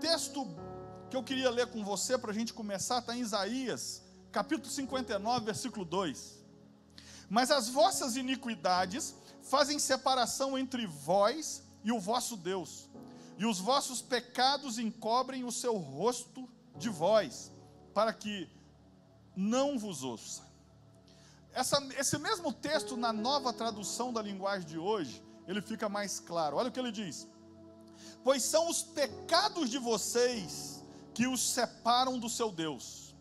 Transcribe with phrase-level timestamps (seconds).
[0.00, 0.48] texto
[1.10, 5.44] que eu queria ler com você para a gente começar está em Isaías, capítulo 59,
[5.44, 6.40] versículo 2.
[7.28, 12.88] Mas as vossas iniquidades fazem separação entre vós e o vosso Deus,
[13.38, 17.52] e os vossos pecados encobrem o seu rosto de vós,
[17.92, 18.48] para que
[19.36, 20.42] não vos ouça.
[21.52, 26.56] Essa, esse mesmo texto, na nova tradução da linguagem de hoje, ele fica mais claro.
[26.56, 27.26] Olha o que ele diz:
[28.22, 30.82] Pois são os pecados de vocês
[31.14, 33.14] que os separam do seu Deus,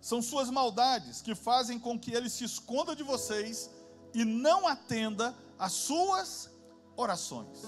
[0.00, 3.70] são suas maldades que fazem com que ele se esconda de vocês
[4.14, 6.50] e não atenda às suas
[6.96, 7.62] orações.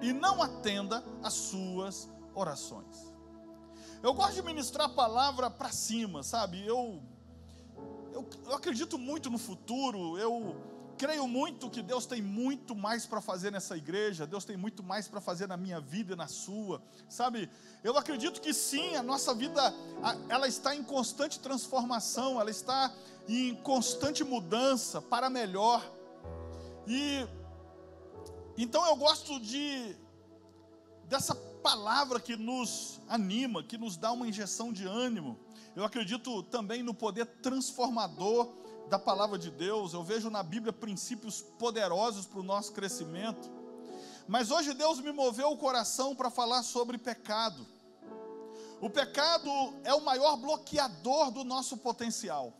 [0.00, 3.12] E não atenda às suas orações.
[4.02, 6.64] Eu gosto de ministrar a palavra para cima, sabe?
[6.66, 7.02] Eu,
[8.12, 10.56] eu, eu acredito muito no futuro, eu
[10.96, 15.08] creio muito que Deus tem muito mais para fazer nessa igreja, Deus tem muito mais
[15.08, 17.50] para fazer na minha vida e na sua, sabe?
[17.82, 19.74] Eu acredito que sim, a nossa vida,
[20.28, 22.92] ela está em constante transformação, ela está
[23.28, 25.84] em constante mudança para melhor.
[26.86, 27.26] E
[28.56, 29.96] então eu gosto de
[31.08, 35.38] dessa palavra que nos anima, que nos dá uma injeção de ânimo.
[35.74, 39.92] Eu acredito também no poder transformador da palavra de Deus.
[39.92, 43.50] Eu vejo na Bíblia princípios poderosos para o nosso crescimento.
[44.26, 47.66] Mas hoje Deus me moveu o coração para falar sobre pecado.
[48.80, 49.50] O pecado
[49.82, 52.52] é o maior bloqueador do nosso potencial.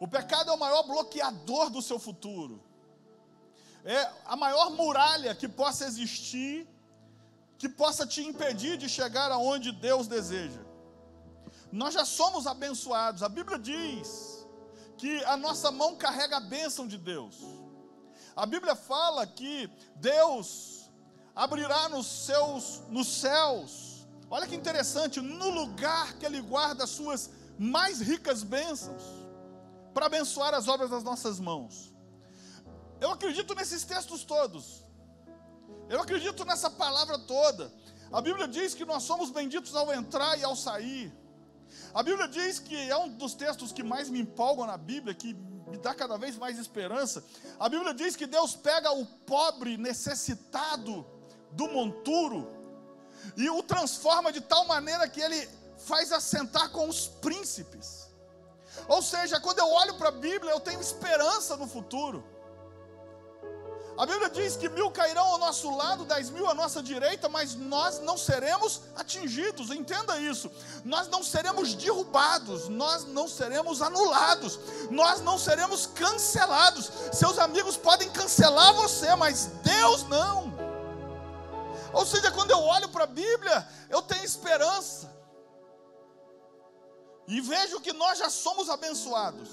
[0.00, 2.62] O pecado é o maior bloqueador do seu futuro.
[3.84, 6.68] É a maior muralha que possa existir
[7.58, 10.60] que possa te impedir de chegar aonde Deus deseja.
[11.70, 13.22] Nós já somos abençoados.
[13.22, 14.33] A Bíblia diz
[15.04, 17.36] que a nossa mão carrega a bênção de Deus.
[18.34, 20.90] A Bíblia fala que Deus
[21.36, 24.06] abrirá nos seus nos céus.
[24.30, 29.02] Olha que interessante, no lugar que ele guarda as suas mais ricas bênçãos
[29.92, 31.94] para abençoar as obras das nossas mãos.
[32.98, 34.86] Eu acredito nesses textos todos.
[35.90, 37.70] Eu acredito nessa palavra toda.
[38.10, 41.12] A Bíblia diz que nós somos benditos ao entrar e ao sair.
[41.92, 45.34] A Bíblia diz que é um dos textos que mais me empolgam na Bíblia, que
[45.66, 47.24] me dá cada vez mais esperança.
[47.58, 51.06] A Bíblia diz que Deus pega o pobre necessitado
[51.52, 52.48] do monturo
[53.36, 55.48] e o transforma de tal maneira que ele
[55.78, 58.08] faz assentar com os príncipes.
[58.88, 62.24] Ou seja, quando eu olho para a Bíblia, eu tenho esperança no futuro.
[63.96, 67.54] A Bíblia diz que mil cairão ao nosso lado, dez mil à nossa direita, mas
[67.54, 70.50] nós não seremos atingidos, entenda isso.
[70.84, 74.58] Nós não seremos derrubados, nós não seremos anulados,
[74.90, 76.90] nós não seremos cancelados.
[77.12, 80.52] Seus amigos podem cancelar você, mas Deus não.
[81.92, 85.14] Ou seja, quando eu olho para a Bíblia, eu tenho esperança,
[87.28, 89.48] e vejo que nós já somos abençoados.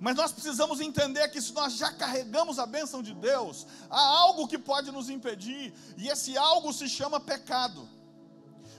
[0.00, 4.46] Mas nós precisamos entender que se nós já carregamos a bênção de Deus, há algo
[4.46, 7.88] que pode nos impedir, e esse algo se chama pecado.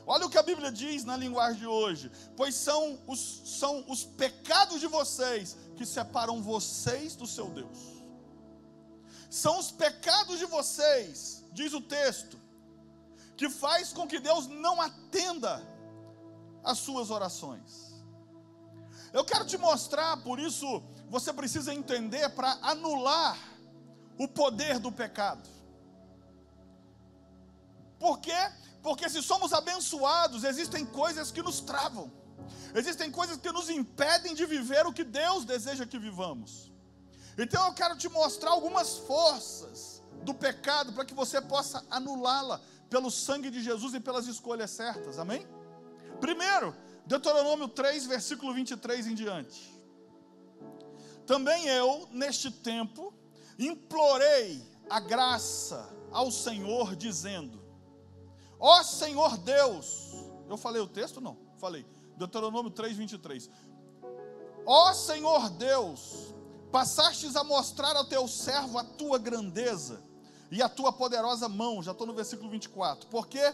[0.05, 4.05] Olha o que a Bíblia diz na linguagem de hoje: pois são os, são os
[4.05, 7.77] pecados de vocês que separam vocês do seu Deus.
[9.29, 12.39] São os pecados de vocês, diz o texto,
[13.37, 15.61] que faz com que Deus não atenda
[16.63, 17.89] às suas orações.
[19.13, 23.37] Eu quero te mostrar, por isso, você precisa entender para anular
[24.17, 25.49] o poder do pecado.
[27.97, 28.51] Por quê?
[28.81, 32.11] Porque se somos abençoados, existem coisas que nos travam,
[32.73, 36.71] existem coisas que nos impedem de viver o que Deus deseja que vivamos.
[37.37, 43.09] Então eu quero te mostrar algumas forças do pecado para que você possa anulá-la pelo
[43.09, 45.47] sangue de Jesus e pelas escolhas certas, amém?
[46.19, 49.78] Primeiro, Deuteronômio 3, versículo 23 em diante.
[51.29, 53.13] Também eu, neste tempo,
[53.59, 57.61] implorei a graça ao Senhor, dizendo:
[58.59, 61.21] Ó Senhor Deus, eu falei o texto?
[61.21, 61.85] Não, falei,
[62.17, 63.47] Deuteronômio 3, 23.
[64.65, 66.33] Ó Senhor Deus,
[66.71, 70.01] passastes a mostrar ao teu servo a tua grandeza
[70.49, 73.53] e a tua poderosa mão, já estou no versículo 24, porque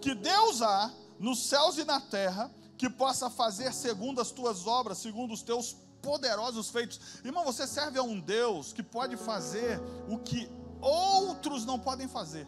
[0.00, 2.48] que Deus há nos céus e na terra
[2.78, 7.00] que possa fazer segundo as tuas obras, segundo os teus poderosos feitos.
[7.24, 10.48] Irmão, você serve a um Deus que pode fazer o que
[10.80, 12.46] outros não podem fazer.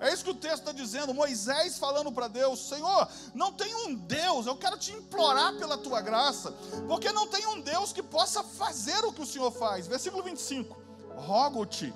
[0.00, 1.12] É isso que o texto está dizendo.
[1.12, 6.00] Moisés falando para Deus: Senhor, não tem um Deus, eu quero te implorar pela tua
[6.00, 6.52] graça,
[6.88, 9.86] porque não tem um Deus que possa fazer o que o Senhor faz.
[9.86, 10.74] Versículo 25:
[11.16, 11.92] Rogo-te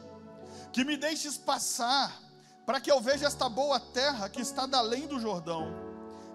[0.71, 2.21] que me deixes passar
[2.67, 5.73] para que eu veja esta boa terra que está além do Jordão,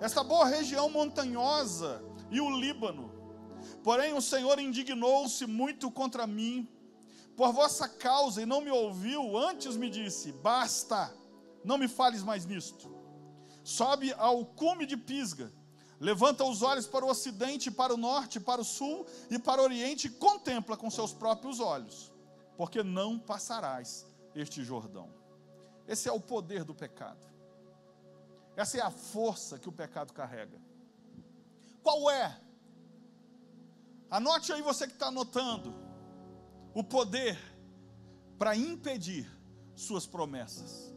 [0.02, 3.19] esta boa região montanhosa e o Líbano.
[3.84, 6.68] Porém, o Senhor indignou-se muito contra mim
[7.36, 11.14] por vossa causa e não me ouviu, antes me disse: Basta,
[11.64, 12.94] não me fales mais nisto.
[13.64, 15.52] Sobe ao cume de Pisga,
[16.00, 19.64] levanta os olhos para o ocidente, para o norte, para o sul e para o
[19.64, 22.12] oriente, e contempla com seus próprios olhos,
[22.58, 24.06] porque não passarás
[24.36, 25.10] este Jordão.
[25.88, 27.26] Esse é o poder do pecado.
[28.56, 30.60] Essa é a força que o pecado carrega.
[31.82, 32.40] Qual é?
[34.10, 35.76] Anote aí você que está anotando.
[36.74, 37.38] O poder
[38.38, 39.30] para impedir
[39.76, 40.94] suas promessas.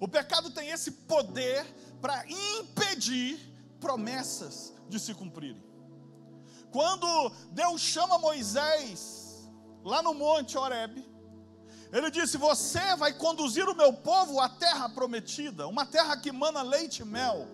[0.00, 1.64] O pecado tem esse poder
[2.00, 3.38] para impedir
[3.80, 5.64] promessas de se cumprirem.
[6.70, 9.48] Quando Deus chama Moisés
[9.82, 11.06] lá no monte Horebe,
[11.92, 16.62] ele disse: Você vai conduzir o meu povo à terra prometida, uma terra que mana
[16.62, 17.48] leite e mel.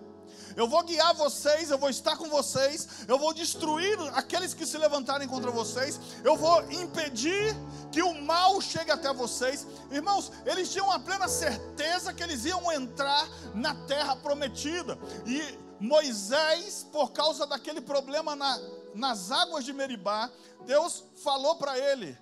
[0.55, 4.77] Eu vou guiar vocês, eu vou estar com vocês, eu vou destruir aqueles que se
[4.77, 7.55] levantarem contra vocês, eu vou impedir
[7.91, 9.65] que o mal chegue até vocês.
[9.91, 14.97] Irmãos, eles tinham a plena certeza que eles iam entrar na terra prometida.
[15.25, 18.59] E Moisés, por causa daquele problema na,
[18.95, 20.31] nas águas de Meribá,
[20.65, 22.17] Deus falou para ele: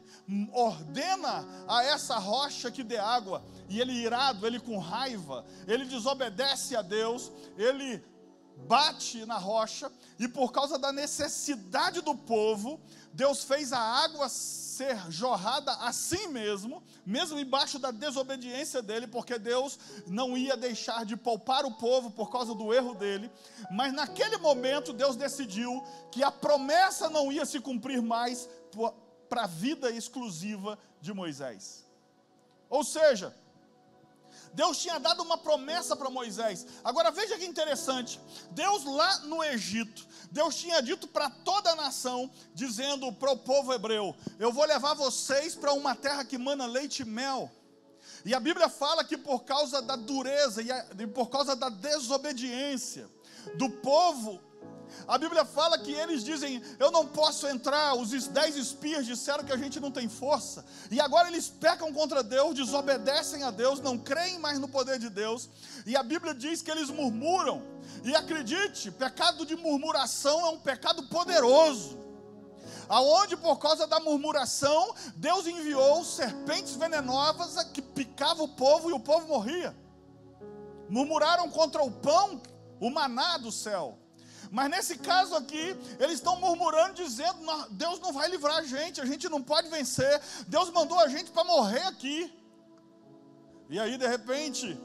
[0.52, 3.44] ordena a essa rocha que dê água.
[3.70, 8.04] E ele irado, ele com raiva, ele desobedece a Deus, ele
[8.68, 12.80] bate na rocha, e por causa da necessidade do povo,
[13.14, 19.78] Deus fez a água ser jorrada assim mesmo, mesmo embaixo da desobediência dele, porque Deus
[20.08, 23.32] não ia deixar de poupar o povo por causa do erro dele,
[23.72, 28.48] mas naquele momento Deus decidiu que a promessa não ia se cumprir mais
[29.28, 31.86] para a vida exclusiva de Moisés.
[32.70, 33.36] Ou seja,
[34.54, 36.66] Deus tinha dado uma promessa para Moisés.
[36.84, 38.20] Agora veja que interessante.
[38.52, 43.74] Deus lá no Egito, Deus tinha dito para toda a nação, dizendo para o povo
[43.74, 47.52] hebreu: Eu vou levar vocês para uma terra que mana leite e mel.
[48.26, 53.10] E a Bíblia fala que por causa da dureza e por causa da desobediência
[53.56, 54.40] do povo
[55.08, 57.96] a Bíblia fala que eles dizem: Eu não posso entrar.
[57.96, 60.66] Os dez espias disseram que a gente não tem força.
[60.90, 65.10] E agora eles pecam contra Deus, desobedecem a Deus, não creem mais no poder de
[65.10, 65.50] Deus.
[65.86, 67.62] E a Bíblia diz que eles murmuram.
[68.04, 72.00] E acredite: pecado de murmuração é um pecado poderoso.
[72.88, 79.00] Aonde por causa da murmuração, Deus enviou serpentes venenosas que picavam o povo e o
[79.00, 79.74] povo morria.
[80.90, 82.42] Murmuraram contra o pão,
[82.82, 83.98] o maná do céu.
[84.52, 87.40] Mas nesse caso aqui, eles estão murmurando, dizendo:
[87.70, 91.32] Deus não vai livrar a gente, a gente não pode vencer, Deus mandou a gente
[91.32, 92.32] para morrer aqui.
[93.70, 94.78] E aí, de repente,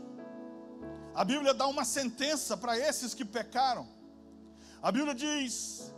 [1.13, 3.89] a Bíblia dá uma sentença para esses que pecaram.
[4.81, 5.93] A Bíblia diz: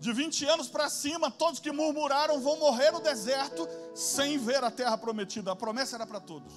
[0.00, 4.72] de 20 anos para cima, todos que murmuraram vão morrer no deserto sem ver a
[4.72, 5.52] terra prometida.
[5.52, 6.52] A promessa era para todos.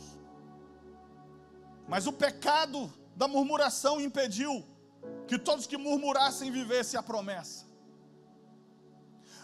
[1.88, 4.66] Mas o pecado da murmuração impediu
[5.32, 7.66] que todos que murmurassem vivessem a promessa.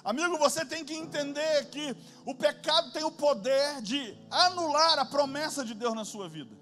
[0.03, 1.95] Amigo, você tem que entender que
[2.25, 6.53] o pecado tem o poder de anular a promessa de Deus na sua vida.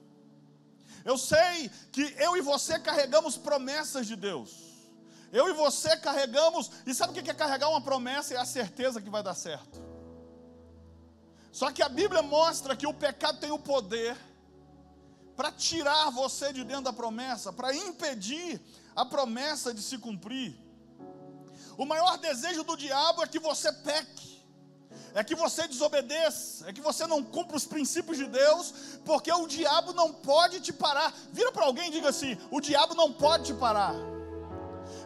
[1.03, 4.51] Eu sei que eu e você carregamos promessas de Deus.
[5.31, 8.35] Eu e você carregamos, e sabe o que é carregar uma promessa?
[8.35, 9.83] É a certeza que vai dar certo.
[11.51, 14.15] Só que a Bíblia mostra que o pecado tem o poder
[15.35, 18.61] para tirar você de dentro da promessa, para impedir
[18.95, 20.55] a promessa de se cumprir.
[21.77, 24.43] O maior desejo do diabo é que você peque,
[25.13, 28.73] é que você desobedeça, é que você não cumpra os princípios de Deus,
[29.03, 31.13] porque o diabo não pode te parar.
[31.31, 33.93] Vira para alguém e diga assim: o diabo não pode te parar.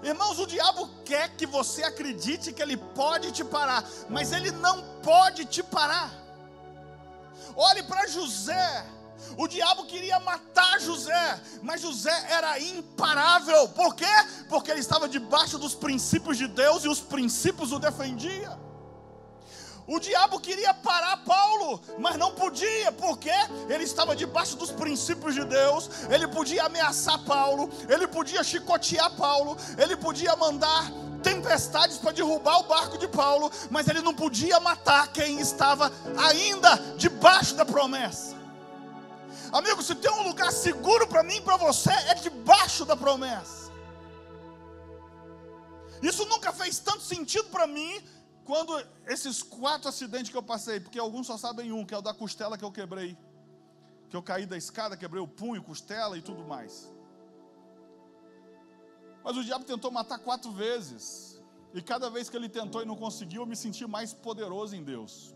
[0.04, 4.82] Irmãos, o diabo quer que você acredite que ele pode te parar, mas ele não
[5.02, 6.12] pode te parar.
[7.56, 8.86] Olhe para José,
[9.38, 13.70] o diabo queria matar José, mas José era imparável.
[13.70, 14.06] Por quê?
[14.48, 18.70] Porque ele estava debaixo dos princípios de Deus e os princípios o defendiam.
[19.90, 23.32] O diabo queria parar Paulo, mas não podia, porque
[23.68, 25.90] ele estava debaixo dos princípios de Deus.
[26.12, 30.92] Ele podia ameaçar Paulo, ele podia chicotear Paulo, ele podia mandar
[31.24, 36.76] tempestades para derrubar o barco de Paulo, mas ele não podia matar quem estava ainda
[36.96, 38.39] debaixo da promessa.
[39.52, 43.72] Amigo, se tem um lugar seguro para mim e para você, é debaixo da promessa.
[46.02, 48.02] Isso nunca fez tanto sentido para mim
[48.46, 48.72] quando
[49.08, 52.14] esses quatro acidentes que eu passei, porque alguns só sabem um, que é o da
[52.14, 53.18] costela que eu quebrei.
[54.10, 56.92] que eu caí da escada, quebrei o punho, costela e tudo mais.
[59.24, 61.40] Mas o diabo tentou matar quatro vezes.
[61.74, 64.84] E cada vez que ele tentou e não conseguiu, eu me senti mais poderoso em
[64.84, 65.36] Deus.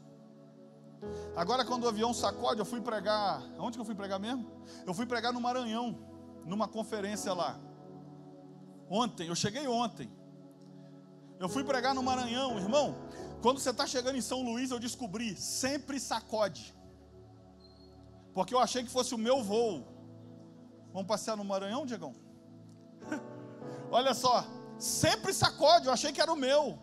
[1.35, 3.41] Agora, quando o avião sacode, eu fui pregar.
[3.57, 4.45] Onde que eu fui pregar mesmo?
[4.85, 5.97] Eu fui pregar no Maranhão,
[6.45, 7.59] numa conferência lá.
[8.89, 10.11] Ontem, eu cheguei ontem.
[11.39, 12.95] Eu fui pregar no Maranhão, irmão.
[13.41, 16.73] Quando você está chegando em São Luís, eu descobri, sempre sacode.
[18.33, 19.85] Porque eu achei que fosse o meu voo.
[20.93, 22.13] Vamos passear no Maranhão, Diegão?
[23.91, 24.45] Olha só,
[24.77, 26.79] sempre sacode, eu achei que era o meu.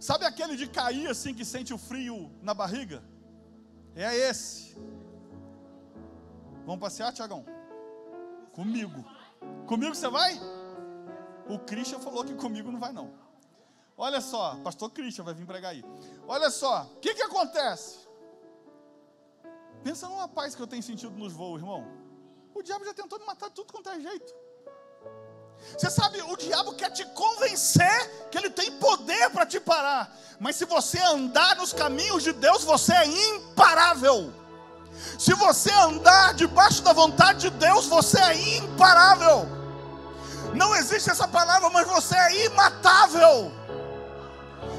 [0.00, 3.02] Sabe aquele de cair assim que sente o frio na barriga?
[3.94, 4.76] É esse.
[6.64, 7.44] Vamos passear, Tiagão?
[8.52, 9.04] Comigo.
[9.66, 10.38] Comigo você vai?
[11.48, 13.12] O Christian falou que comigo não vai não.
[13.96, 15.84] Olha só, pastor Christian vai vir pregar aí.
[16.26, 18.08] Olha só, o que que acontece?
[19.82, 21.86] Pensa numa paz que eu tenho sentido nos voos, irmão.
[22.54, 24.34] O diabo já tentou me matar de tudo quanto é jeito.
[25.76, 30.14] Você sabe, o diabo quer te convencer que ele tem poder para te parar.
[30.38, 34.32] Mas se você andar nos caminhos de Deus, você é imparável.
[35.18, 39.46] Se você andar debaixo da vontade de Deus, você é imparável.
[40.54, 43.52] Não existe essa palavra, mas você é imatável.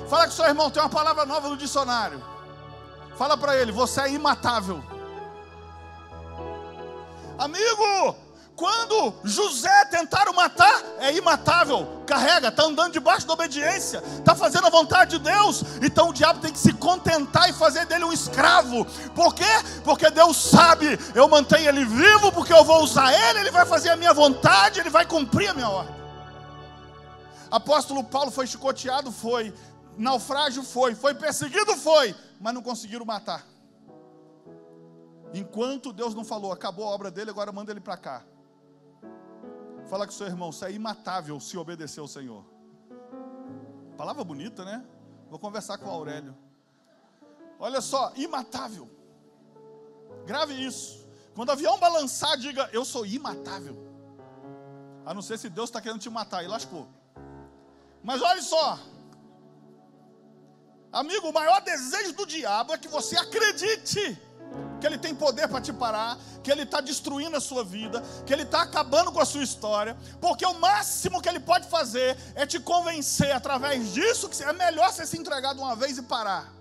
[0.10, 2.22] Fala com seu irmão, tem uma palavra nova no dicionário.
[3.18, 4.84] Fala para ele, você é imatável.
[7.38, 8.16] Amigo,
[8.56, 14.70] quando José tentaram matar, é imatável, carrega, está andando debaixo da obediência, está fazendo a
[14.70, 18.86] vontade de Deus, então o diabo tem que se contentar e fazer dele um escravo,
[19.16, 19.44] por quê?
[19.84, 23.90] Porque Deus sabe, eu mantenho ele vivo, porque eu vou usar ele, ele vai fazer
[23.90, 25.96] a minha vontade, ele vai cumprir a minha ordem.
[27.50, 29.54] Apóstolo Paulo foi chicoteado, foi,
[29.98, 33.46] naufrágio foi, foi perseguido, foi, mas não conseguiram matar.
[35.34, 38.24] Enquanto Deus não falou, acabou a obra dele, agora manda ele para cá.
[39.92, 42.46] Fala com seu irmão, você é imatável se obedecer ao Senhor.
[43.98, 44.86] Palavra bonita, né?
[45.30, 46.34] Vou conversar com o Aurélio.
[47.60, 48.90] Olha só, imatável.
[50.26, 51.06] Grave isso.
[51.36, 53.76] Quando o avião balançar, diga: Eu sou imatável.
[55.06, 56.88] A não ser se Deus está querendo te matar, e lascou.
[58.02, 58.80] Mas olha só,
[60.90, 64.18] amigo, o maior desejo do diabo é que você acredite
[64.82, 68.34] que Ele tem poder para te parar, que Ele está destruindo a sua vida, que
[68.34, 72.46] Ele está acabando com a sua história, porque o máximo que Ele pode fazer é
[72.46, 76.52] te convencer através disso que é melhor você se entregar de uma vez e parar.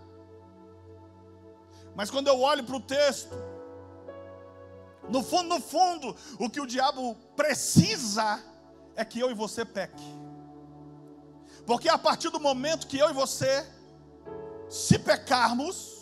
[1.95, 3.35] Mas quando eu olho para o texto,
[5.09, 8.41] no fundo, no fundo, o que o diabo precisa
[8.95, 10.05] é que eu e você peque.
[11.67, 13.67] Porque a partir do momento que eu e você,
[14.69, 16.00] se pecarmos,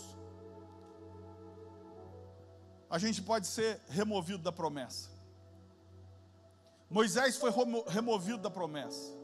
[2.90, 5.10] a gente pode ser removido da promessa.
[6.88, 7.52] Moisés foi
[7.86, 9.16] removido da promessa.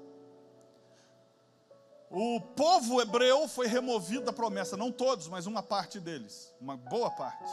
[2.10, 7.10] O povo hebreu foi removido da promessa, não todos, mas uma parte deles, uma boa
[7.10, 7.50] parte.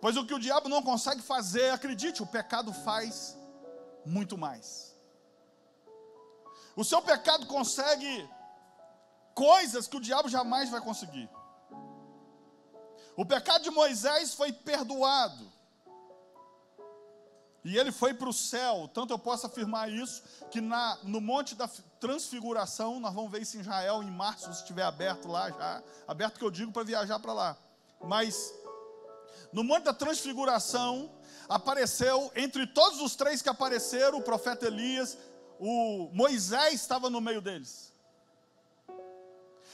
[0.00, 3.36] Pois o que o diabo não consegue fazer, acredite, o pecado faz
[4.04, 4.94] muito mais.
[6.74, 8.28] O seu pecado consegue
[9.34, 11.30] coisas que o diabo jamais vai conseguir.
[13.16, 15.50] O pecado de Moisés foi perdoado.
[17.64, 18.88] E ele foi para o céu.
[18.92, 21.66] Tanto eu posso afirmar isso, que na, no Monte da
[21.98, 25.82] Transfiguração, nós vamos ver isso em Israel em março, se estiver aberto lá já.
[26.06, 27.56] Aberto que eu digo para viajar para lá.
[28.04, 28.54] Mas
[29.52, 31.10] no Monte da Transfiguração,
[31.48, 35.16] apareceu, entre todos os três que apareceram, o profeta Elias,
[35.58, 37.92] o Moisés estava no meio deles.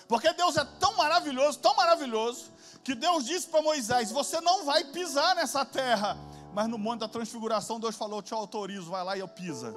[0.07, 2.52] Porque Deus é tão maravilhoso, tão maravilhoso,
[2.85, 6.17] que Deus disse para Moisés: Você não vai pisar nessa terra.
[6.53, 9.75] Mas no monte da transfiguração, Deus falou: te autorizo, vai lá e eu pisa.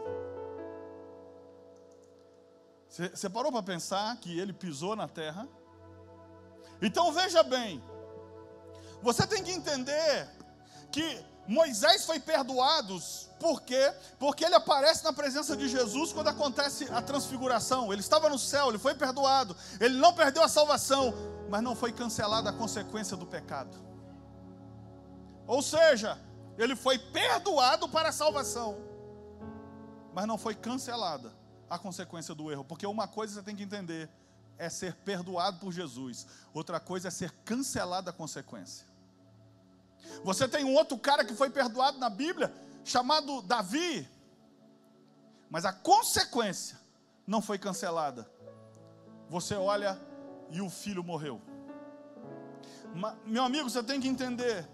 [2.89, 5.47] Você parou para pensar que ele pisou na terra?
[6.81, 7.83] Então veja bem,
[9.01, 10.29] você tem que entender
[10.91, 12.97] que Moisés foi perdoado,
[13.39, 13.93] por quê?
[14.17, 17.91] Porque ele aparece na presença de Jesus quando acontece a transfiguração.
[17.91, 21.13] Ele estava no céu, ele foi perdoado, ele não perdeu a salvação,
[21.49, 23.77] mas não foi cancelada a consequência do pecado.
[25.47, 26.17] Ou seja,
[26.57, 28.77] ele foi perdoado para a salvação,
[30.13, 31.31] mas não foi cancelada
[31.69, 34.09] a consequência do erro, porque uma coisa você tem que entender
[34.57, 38.87] é ser perdoado por Jesus, outra coisa é ser cancelada a consequência.
[40.23, 44.07] Você tem um outro cara que foi perdoado na Bíblia, chamado Davi,
[45.49, 46.79] mas a consequência
[47.27, 48.29] não foi cancelada.
[49.29, 49.99] Você olha
[50.51, 51.41] e o filho morreu.
[53.25, 54.67] Meu amigo, você tem que entender: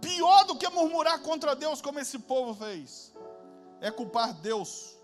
[0.00, 3.14] pior do que murmurar contra Deus, como esse povo fez,
[3.80, 4.96] é culpar Deus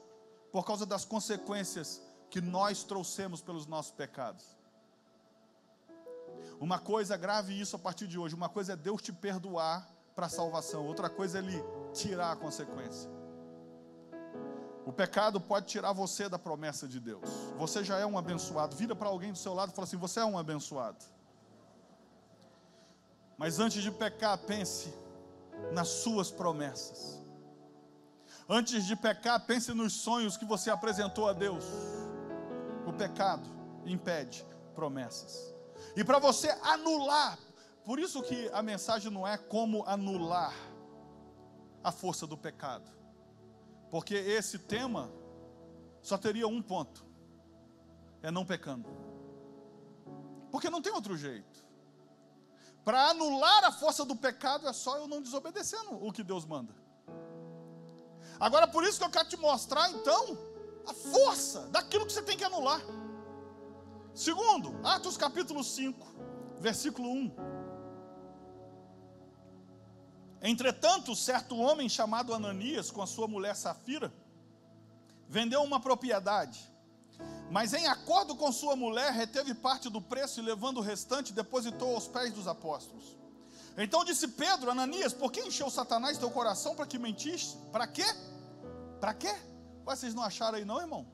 [0.51, 4.45] por causa das consequências que nós trouxemos pelos nossos pecados.
[6.59, 10.27] Uma coisa grave isso a partir de hoje, uma coisa é Deus te perdoar para
[10.27, 11.63] a salvação, outra coisa é Ele
[11.93, 13.11] tirar a consequência.
[14.85, 17.29] O pecado pode tirar você da promessa de Deus.
[17.57, 18.75] Você já é um abençoado.
[18.75, 21.05] Vira para alguém do seu lado e fala assim: Você é um abençoado.
[23.39, 24.93] Mas antes de pecar, pense
[25.73, 27.21] nas suas promessas.
[28.49, 31.65] Antes de pecar, pense nos sonhos que você apresentou a Deus.
[32.87, 33.49] O pecado
[33.87, 35.55] impede promessas.
[35.97, 37.39] E para você anular,
[37.85, 40.55] por isso que a mensagem não é como anular
[41.83, 42.91] a força do pecado.
[43.93, 45.13] Porque esse tema
[46.01, 47.05] só teria um ponto:
[48.23, 48.89] é não pecando.
[50.51, 51.63] Porque não tem outro jeito.
[52.83, 56.75] Para anular a força do pecado é só eu não desobedecendo o que Deus manda.
[58.41, 60.39] Agora, por isso que eu quero te mostrar, então,
[60.87, 62.81] a força daquilo que você tem que anular.
[64.15, 66.15] Segundo, Atos capítulo 5,
[66.59, 67.62] versículo 1.
[70.43, 74.13] Entretanto, certo homem chamado Ananias, com a sua mulher Safira,
[75.29, 76.73] vendeu uma propriedade
[77.53, 81.95] mas em acordo com sua mulher, reteve parte do preço e levando o restante, depositou
[81.95, 83.15] aos pés dos apóstolos.
[83.77, 87.59] Então disse Pedro, Ananias, por que encheu Satanás teu coração para que mentiste?
[87.71, 88.07] Para quê?
[88.99, 89.35] Para quê?
[89.87, 91.07] Ué, vocês não acharam aí não, irmão?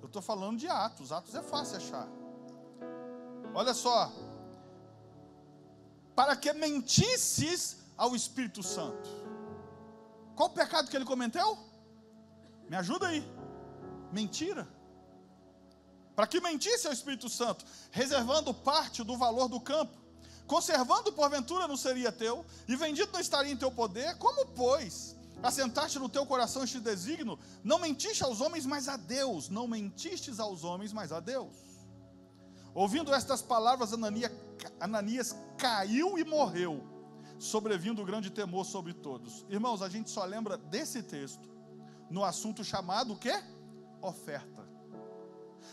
[0.00, 2.08] Eu estou falando de Atos, Atos é fácil achar.
[3.52, 4.12] Olha só.
[6.14, 9.08] Para que mentisses ao Espírito Santo.
[10.34, 11.58] Qual o pecado que ele cometeu?
[12.68, 13.26] Me ajuda aí.
[14.12, 14.68] Mentira.
[16.14, 19.92] Para que mentisse ao Espírito Santo, reservando parte do valor do campo,
[20.46, 25.98] conservando porventura não seria teu, e vendido não estaria em teu poder, como, pois, assentaste
[25.98, 30.64] no teu coração este desígnio, não mentiste aos homens, mas a Deus, não mentistes aos
[30.64, 31.54] homens, mas a Deus.
[32.74, 34.32] Ouvindo estas palavras, Ananias,
[34.80, 36.82] Ananias caiu e morreu,
[37.38, 39.44] sobrevindo grande temor sobre todos.
[39.48, 41.48] Irmãos, a gente só lembra desse texto
[42.10, 43.42] no assunto chamado o quê?
[44.00, 44.66] Oferta.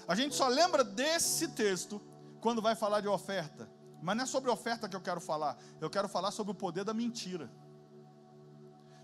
[0.07, 2.01] A gente só lembra desse texto
[2.41, 3.69] quando vai falar de oferta.
[4.01, 5.57] Mas não é sobre oferta que eu quero falar.
[5.79, 7.49] Eu quero falar sobre o poder da mentira.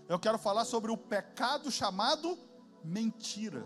[0.08, 2.38] Eu quero falar sobre o pecado chamado
[2.84, 3.64] mentira.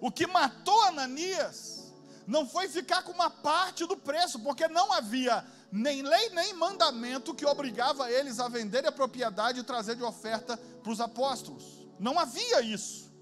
[0.00, 1.94] O que matou Ananias
[2.26, 7.34] não foi ficar com uma parte do preço, porque não havia nem lei nem mandamento
[7.34, 11.88] que obrigava eles a vender a propriedade e trazer de oferta para os apóstolos.
[11.98, 13.12] Não havia isso.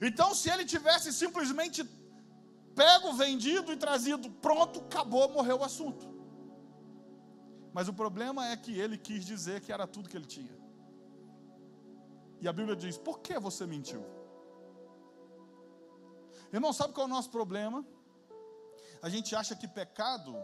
[0.00, 1.84] Então, se ele tivesse simplesmente
[2.74, 6.06] pego, vendido e trazido, pronto, acabou, morreu o assunto.
[7.72, 10.56] Mas o problema é que ele quis dizer que era tudo que ele tinha.
[12.40, 14.04] E a Bíblia diz: por que você mentiu?
[16.52, 17.84] Irmão, sabe qual é o nosso problema?
[19.02, 20.34] A gente acha que pecado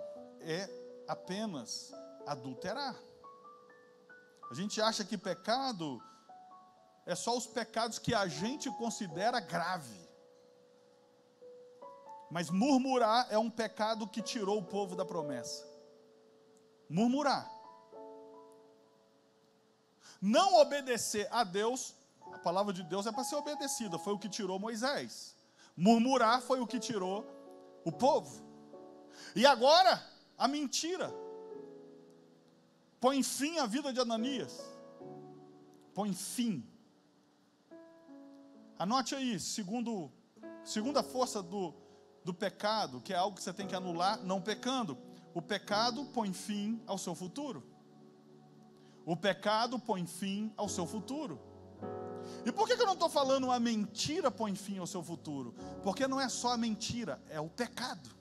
[0.40, 1.93] é apenas
[2.27, 2.97] adulterar.
[4.51, 6.03] A gente acha que pecado
[7.07, 10.05] é só os pecados que a gente considera grave.
[12.31, 15.67] Mas murmurar é um pecado que tirou o povo da promessa.
[16.88, 17.51] Murmurar.
[20.21, 21.95] Não obedecer a Deus,
[22.33, 25.37] a palavra de Deus é para ser obedecida, foi o que tirou Moisés.
[25.77, 27.27] Murmurar foi o que tirou
[27.85, 28.43] o povo.
[29.37, 30.03] E agora,
[30.37, 31.12] a mentira.
[33.01, 34.61] Põe fim à vida de Ananias.
[35.92, 36.66] Põe fim.
[38.79, 40.11] Anote aí, segundo,
[40.64, 41.75] segunda força do,
[42.25, 44.99] do pecado, que é algo que você tem que anular não pecando.
[45.33, 47.62] O pecado põe fim ao seu futuro.
[49.05, 51.40] O pecado põe fim ao seu futuro.
[52.44, 55.55] E por que eu não estou falando a mentira põe fim ao seu futuro?
[55.83, 58.13] Porque não é só a mentira, é o pecado.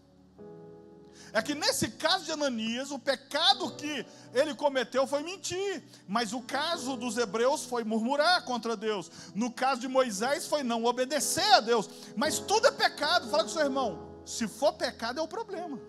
[1.34, 6.43] É que nesse caso de Ananias, o pecado que ele cometeu foi mentir, mas o
[6.43, 9.10] caso dos hebreus foi murmurar contra Deus.
[9.34, 11.89] No caso de Moisés foi não obedecer a Deus.
[12.15, 13.32] Mas tudo é pecado.
[13.32, 15.80] Fala com seu irmão, se for pecado é o problema.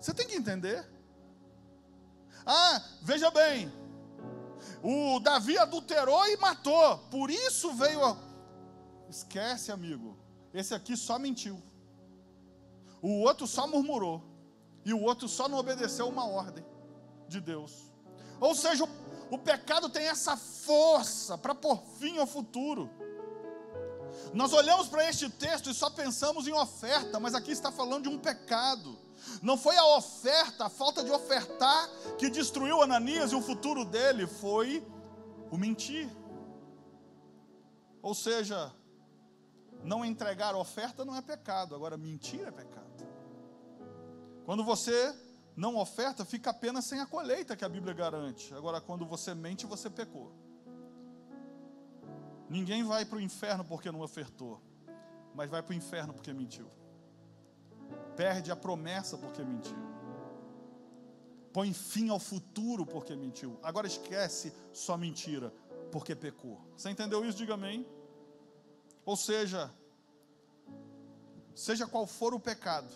[0.00, 0.84] Você tem que entender.
[2.44, 3.72] Ah, veja bem,
[4.82, 8.04] o Davi adulterou e matou, por isso veio.
[8.04, 8.16] A...
[9.08, 10.18] Esquece, amigo.
[10.52, 11.62] Esse aqui só mentiu.
[13.02, 14.22] O outro só murmurou.
[14.84, 16.64] E o outro só não obedeceu uma ordem
[17.28, 17.90] de Deus.
[18.40, 18.88] Ou seja, o,
[19.34, 22.88] o pecado tem essa força para pôr fim ao futuro.
[24.32, 28.08] Nós olhamos para este texto e só pensamos em oferta, mas aqui está falando de
[28.08, 28.98] um pecado.
[29.42, 34.26] Não foi a oferta, a falta de ofertar que destruiu Ananias e o futuro dele,
[34.26, 34.86] foi
[35.50, 36.08] o mentir.
[38.02, 38.72] Ou seja,
[39.82, 42.85] não entregar oferta não é pecado, agora mentir é pecado.
[44.46, 45.12] Quando você
[45.56, 48.54] não oferta, fica apenas sem a colheita que a Bíblia garante.
[48.54, 50.32] Agora, quando você mente, você pecou.
[52.48, 54.62] Ninguém vai para o inferno porque não ofertou,
[55.34, 56.70] mas vai para o inferno porque mentiu.
[58.14, 59.76] Perde a promessa porque mentiu.
[61.52, 63.58] Põe fim ao futuro porque mentiu.
[63.64, 65.52] Agora esquece só mentira
[65.90, 66.60] porque pecou.
[66.76, 67.38] Você entendeu isso?
[67.38, 67.84] Diga amém.
[69.04, 69.72] Ou seja,
[71.52, 72.92] seja qual for o pecado,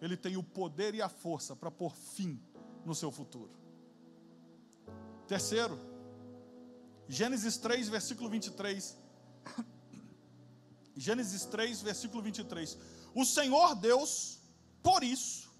[0.00, 2.40] ele tem o poder e a força para pôr fim
[2.84, 3.50] no seu futuro.
[5.26, 5.78] Terceiro,
[7.08, 8.96] Gênesis 3, versículo 23.
[10.96, 12.78] Gênesis 3, versículo 23.
[13.14, 14.38] O Senhor Deus,
[14.82, 15.50] por isso,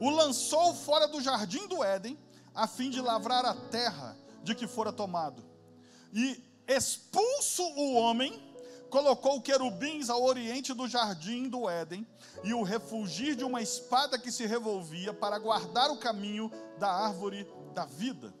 [0.00, 2.18] o lançou fora do jardim do Éden,
[2.54, 5.44] a fim de lavrar a terra de que fora tomado.
[6.12, 8.51] E expulso o homem,
[8.92, 12.06] colocou querubins ao oriente do jardim do Éden,
[12.44, 17.48] e o refugir de uma espada que se revolvia para guardar o caminho da árvore
[17.74, 18.32] da vida.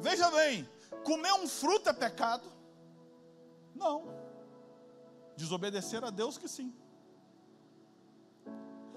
[0.00, 0.68] Veja bem,
[1.06, 2.50] Comer um fruto é pecado?
[3.76, 4.08] Não.
[5.36, 6.74] Desobedecer a Deus que sim.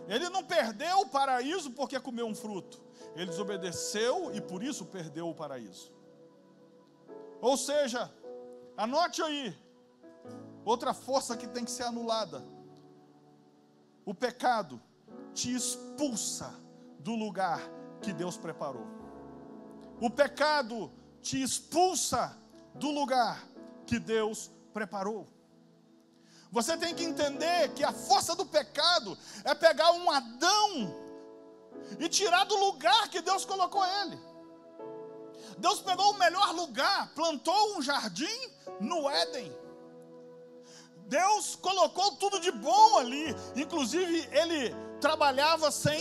[0.08, 2.82] Ele não perdeu o paraíso porque comeu um fruto.
[3.15, 5.93] Ele desobedeceu e por isso perdeu o paraíso.
[7.39, 8.12] Ou seja,
[8.75, 9.56] anote aí,
[10.69, 12.43] outra força que tem que ser anulada.
[14.05, 14.79] O pecado
[15.34, 16.53] te expulsa
[16.99, 17.60] do lugar
[18.01, 18.86] que Deus preparou.
[19.99, 22.38] O pecado te expulsa
[22.75, 23.43] do lugar
[23.86, 25.27] que Deus preparou.
[26.51, 30.95] Você tem que entender que a força do pecado é pegar um Adão
[31.99, 34.19] e tirar do lugar que Deus colocou ele.
[35.58, 38.38] Deus pegou o melhor lugar, plantou um jardim
[38.79, 39.59] no Éden.
[41.10, 46.00] Deus colocou tudo de bom ali, inclusive ele trabalhava sem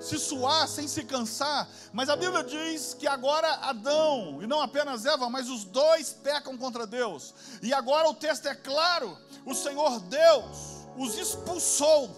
[0.00, 1.68] se suar sem se cansar.
[1.92, 6.56] Mas a Bíblia diz que agora Adão, e não apenas Eva, mas os dois pecam
[6.56, 7.34] contra Deus.
[7.62, 12.10] E agora o texto é claro: o Senhor Deus os expulsou.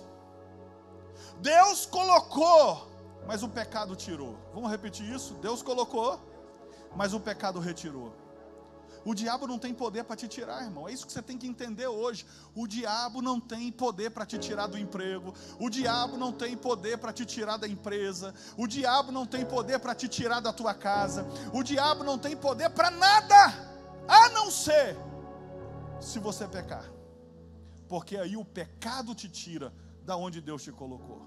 [1.39, 2.89] Deus colocou,
[3.27, 4.39] mas o pecado tirou.
[4.55, 5.35] Vamos repetir isso?
[5.35, 6.21] Deus colocou,
[6.95, 8.22] mas o pecado retirou.
[9.05, 10.89] O diabo não tem poder para te tirar, irmão.
[10.89, 12.25] É isso que você tem que entender hoje.
[12.55, 15.35] O diabo não tem poder para te tirar do emprego.
[15.59, 18.35] O diabo não tem poder para te tirar da empresa.
[18.57, 21.27] O diabo não tem poder para te tirar da tua casa.
[21.53, 23.37] O diabo não tem poder para nada,
[24.07, 24.97] a não ser
[26.01, 26.89] se você pecar.
[27.89, 29.73] Porque aí o pecado te tira
[30.05, 31.27] da onde Deus te colocou.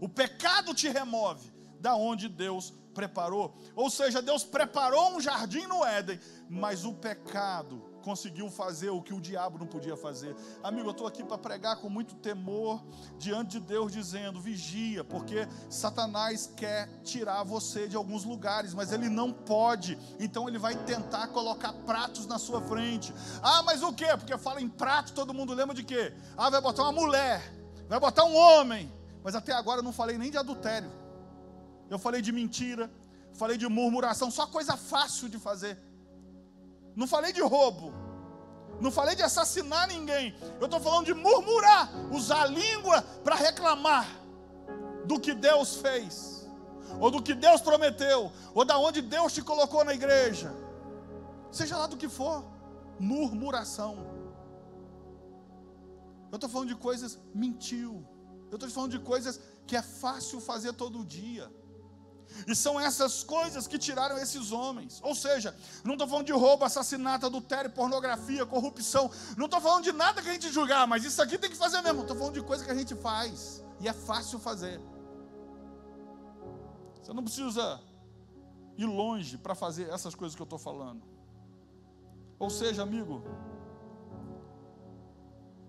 [0.00, 3.54] O pecado te remove da onde Deus preparou.
[3.76, 6.18] Ou seja, Deus preparou um jardim no Éden,
[6.50, 10.34] mas o pecado conseguiu fazer o que o diabo não podia fazer.
[10.64, 12.82] Amigo, eu estou aqui para pregar com muito temor
[13.16, 19.08] diante de Deus, dizendo: vigia, porque Satanás quer tirar você de alguns lugares, mas ele
[19.08, 19.96] não pode.
[20.18, 23.14] Então ele vai tentar colocar pratos na sua frente.
[23.40, 24.08] Ah, mas o quê?
[24.16, 26.12] Porque fala em prato, todo mundo lembra de quê?
[26.36, 27.40] Ah, vai botar uma mulher,
[27.88, 28.92] vai botar um homem.
[29.22, 30.90] Mas até agora eu não falei nem de adultério.
[31.90, 32.90] Eu falei de mentira,
[33.32, 35.78] falei de murmuração, só coisa fácil de fazer.
[36.94, 37.92] Não falei de roubo,
[38.80, 40.34] não falei de assassinar ninguém.
[40.60, 44.06] Eu estou falando de murmurar, usar a língua para reclamar
[45.04, 46.46] do que Deus fez,
[47.00, 50.54] ou do que Deus prometeu, ou da onde Deus te colocou na igreja.
[51.50, 52.44] Seja lá do que for,
[52.98, 54.18] murmuração.
[56.30, 58.06] Eu estou falando de coisas mentiu.
[58.50, 61.50] Eu estou falando de coisas que é fácil fazer todo dia.
[62.46, 65.00] E são essas coisas que tiraram esses homens.
[65.02, 69.10] Ou seja, não estou falando de roubo, assassinato, adultério, pornografia, corrupção.
[69.36, 71.80] Não estou falando de nada que a gente julgar, mas isso aqui tem que fazer
[71.82, 72.02] mesmo.
[72.02, 73.64] Estou falando de coisa que a gente faz.
[73.80, 74.80] E é fácil fazer.
[77.02, 77.80] Você não precisa
[78.76, 81.02] ir longe para fazer essas coisas que eu estou falando.
[82.38, 83.24] Ou seja, amigo,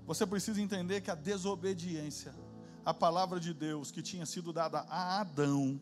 [0.05, 2.33] você precisa entender que a desobediência,
[2.85, 5.79] a palavra de Deus que tinha sido dada a Adão,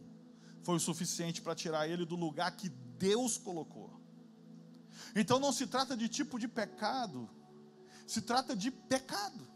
[0.68, 2.68] foi o suficiente para tirar ele do lugar que
[3.08, 3.90] Deus colocou.
[5.16, 7.20] Então não se trata de tipo de pecado,
[8.06, 9.48] se trata de pecado.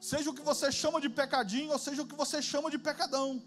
[0.00, 3.40] Seja o que você chama de pecadinho, ou seja o que você chama de pecadão.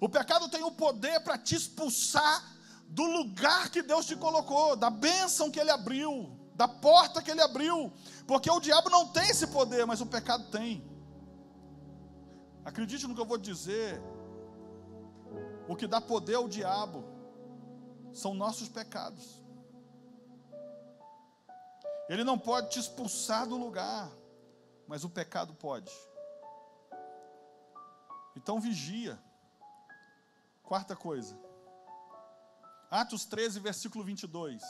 [0.00, 2.36] O pecado tem o poder para te expulsar
[2.88, 6.12] do lugar que Deus te colocou, da bênção que Ele abriu,
[6.54, 7.92] da porta que ele abriu,
[8.26, 10.82] porque o diabo não tem esse poder, mas o pecado tem.
[12.64, 14.00] Acredite no que eu vou dizer,
[15.68, 17.04] o que dá poder ao diabo
[18.12, 19.42] são nossos pecados.
[22.08, 24.10] Ele não pode te expulsar do lugar,
[24.86, 25.92] mas o pecado pode.
[28.36, 29.18] Então vigia.
[30.62, 31.36] Quarta coisa.
[32.90, 34.62] Atos 13, versículo 22.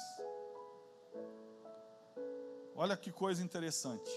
[2.74, 4.10] Olha que coisa interessante.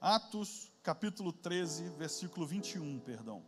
[0.00, 3.42] Atos, capítulo 13, versículo 21, perdão.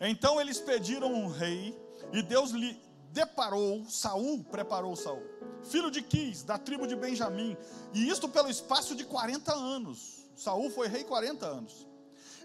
[0.00, 1.78] Então eles pediram um rei,
[2.12, 2.78] e Deus lhe
[3.12, 5.22] deparou, Saul preparou Saul,
[5.64, 7.56] filho de Quis, da tribo de Benjamim,
[7.94, 10.28] e isto pelo espaço de 40 anos.
[10.36, 11.86] Saul foi rei 40 anos.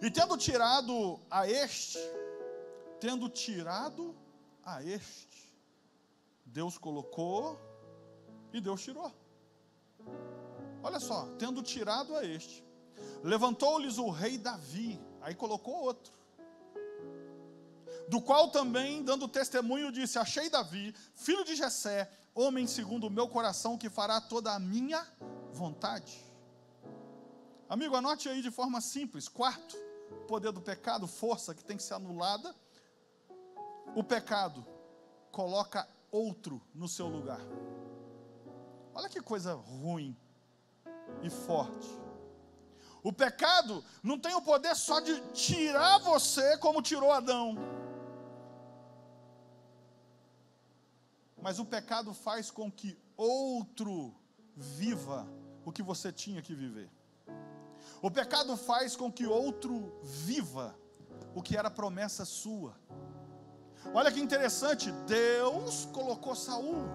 [0.01, 1.99] E tendo tirado a este,
[2.99, 4.15] tendo tirado
[4.63, 5.53] a este,
[6.45, 7.59] Deus colocou
[8.53, 9.11] e Deus tirou.
[10.81, 12.63] Olha só, tendo tirado a este,
[13.23, 16.13] levantou-lhes o rei Davi, aí colocou outro,
[18.11, 23.25] do qual também, dando testemunho, disse: Achei Davi, filho de Jessé, homem segundo o meu
[23.29, 25.01] coração, que fará toda a minha
[25.53, 26.21] vontade.
[27.69, 29.77] Amigo, anote aí de forma simples: quarto,
[30.27, 32.53] poder do pecado, força que tem que ser anulada.
[33.95, 34.65] O pecado
[35.31, 37.39] coloca outro no seu lugar.
[38.93, 40.17] Olha que coisa ruim
[41.23, 41.87] e forte.
[43.01, 47.80] O pecado não tem o poder só de tirar você como tirou Adão.
[51.41, 54.13] Mas o pecado faz com que outro
[54.55, 55.27] viva
[55.65, 56.89] o que você tinha que viver.
[58.01, 60.75] O pecado faz com que outro viva
[61.35, 62.75] o que era promessa sua.
[63.93, 66.85] Olha que interessante, Deus colocou Saul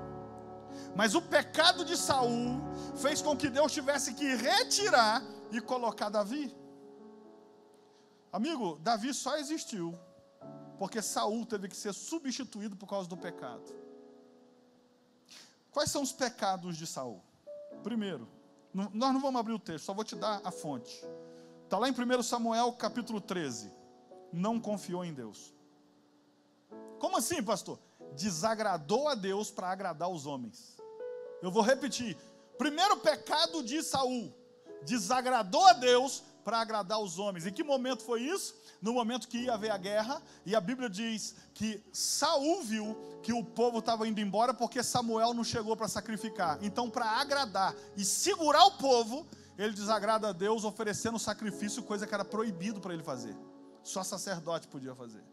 [0.94, 2.60] mas o pecado de Saul
[2.96, 6.54] fez com que Deus tivesse que retirar e colocar Davi.
[8.32, 9.98] Amigo, Davi só existiu
[10.78, 13.64] porque Saul teve que ser substituído por causa do pecado.
[15.76, 17.22] Quais são os pecados de Saul?
[17.82, 18.26] Primeiro,
[18.72, 21.04] nós não vamos abrir o texto, só vou te dar a fonte.
[21.64, 23.70] Está lá em 1 Samuel capítulo 13.
[24.32, 25.52] Não confiou em Deus.
[26.98, 27.78] Como assim, pastor?
[28.14, 30.78] desagradou a Deus para agradar os homens.
[31.42, 32.16] Eu vou repetir.
[32.56, 34.34] Primeiro pecado de Saul,
[34.82, 37.44] desagradou a Deus para agradar os homens.
[37.44, 38.54] Em que momento foi isso?
[38.80, 43.32] No momento que ia haver a guerra, e a Bíblia diz que Saul viu que
[43.32, 46.60] o povo estava indo embora porque Samuel não chegou para sacrificar.
[46.62, 49.26] Então, para agradar e segurar o povo,
[49.58, 53.36] ele desagrada a Deus oferecendo sacrifício, coisa que era proibido para ele fazer.
[53.82, 55.24] Só sacerdote podia fazer.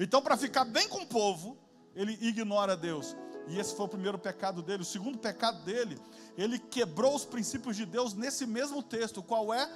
[0.00, 1.56] Então, para ficar bem com o povo,
[1.94, 3.14] ele ignora Deus.
[3.46, 4.82] E esse foi o primeiro pecado dele.
[4.82, 5.96] O segundo pecado dele,
[6.36, 9.22] ele quebrou os princípios de Deus nesse mesmo texto.
[9.22, 9.70] Qual é?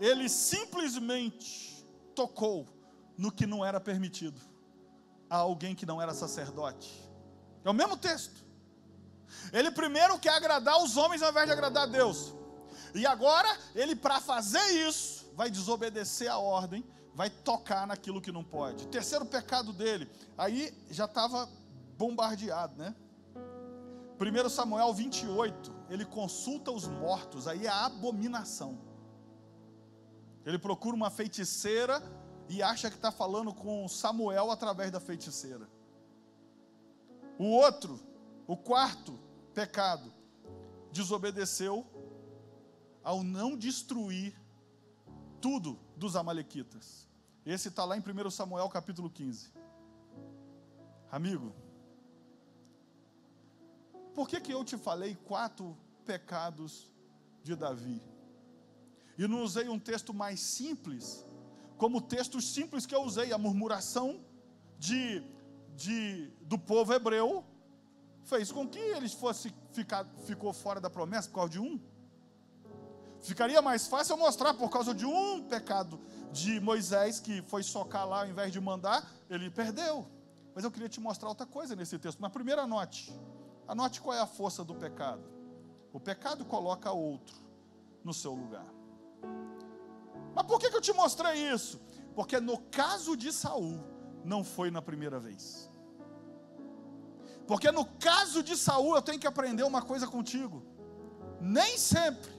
[0.00, 2.66] Ele simplesmente tocou
[3.16, 4.40] no que não era permitido
[5.28, 7.08] a alguém que não era sacerdote.
[7.64, 8.44] É o mesmo texto.
[9.52, 12.34] Ele primeiro quer agradar os homens ao invés de agradar a Deus.
[12.94, 16.84] E agora, ele para fazer isso, vai desobedecer a ordem
[17.14, 18.86] vai tocar naquilo que não pode.
[18.88, 21.48] Terceiro pecado dele, aí já estava
[21.98, 22.94] bombardeado, né?
[24.18, 28.78] 1 Samuel 28, ele consulta os mortos, aí é a abominação.
[30.50, 32.02] Ele procura uma feiticeira
[32.48, 35.70] e acha que está falando com Samuel através da feiticeira.
[37.38, 38.00] O outro,
[38.48, 39.16] o quarto
[39.54, 40.12] pecado,
[40.90, 41.86] desobedeceu
[43.04, 44.34] ao não destruir
[45.40, 47.08] tudo dos Amalequitas.
[47.46, 49.52] Esse está lá em 1 Samuel capítulo 15.
[51.12, 51.54] Amigo,
[54.16, 56.90] por que, que eu te falei quatro pecados
[57.40, 58.02] de Davi?
[59.20, 61.26] E não usei um texto mais simples,
[61.76, 64.18] como o texto simples que eu usei, a murmuração
[64.78, 65.22] de,
[65.76, 67.44] de, do povo hebreu,
[68.24, 71.78] fez com que eles fosse ficar, ficou fora da promessa por causa de um.
[73.20, 76.00] Ficaria mais fácil eu mostrar por causa de um pecado
[76.32, 80.08] de Moisés, que foi socar lá ao invés de mandar, ele perdeu.
[80.54, 82.20] Mas eu queria te mostrar outra coisa nesse texto.
[82.20, 83.14] Na primeira anote.
[83.68, 85.30] Anote qual é a força do pecado.
[85.92, 87.36] O pecado coloca outro
[88.02, 88.79] no seu lugar.
[90.34, 91.80] Mas por que, eu te mostrei isso?
[92.14, 93.84] Porque no caso de Saul,
[94.24, 95.70] não foi na primeira vez.
[97.46, 100.62] Porque no caso de Saul, eu tenho que aprender uma coisa contigo.
[101.40, 102.32] Nem sempre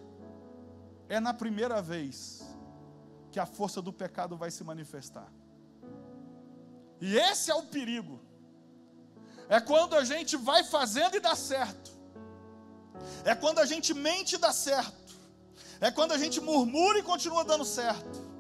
[1.10, 2.42] é na primeira vez
[3.32, 5.30] que a força do pecado vai se manifestar.
[7.00, 8.20] E esse é o perigo.
[9.50, 11.92] É quando a gente vai fazendo e dá certo.
[13.26, 15.01] É quando a gente mente e dá certo.
[15.82, 18.32] É quando a gente murmura e continua dando certo.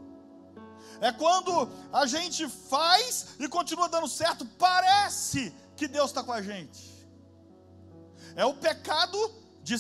[1.01, 4.45] É quando a gente faz e continua dando certo.
[4.45, 6.79] Parece que Deus está com a gente.
[8.35, 9.17] É o pecado
[9.63, 9.75] de,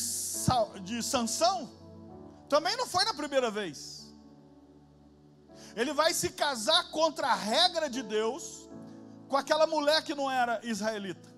[0.81, 1.69] de Sansão.
[2.49, 4.11] Também não foi na primeira vez.
[5.75, 8.67] Ele vai se casar contra a regra de Deus
[9.29, 11.29] com aquela mulher que não era israelita.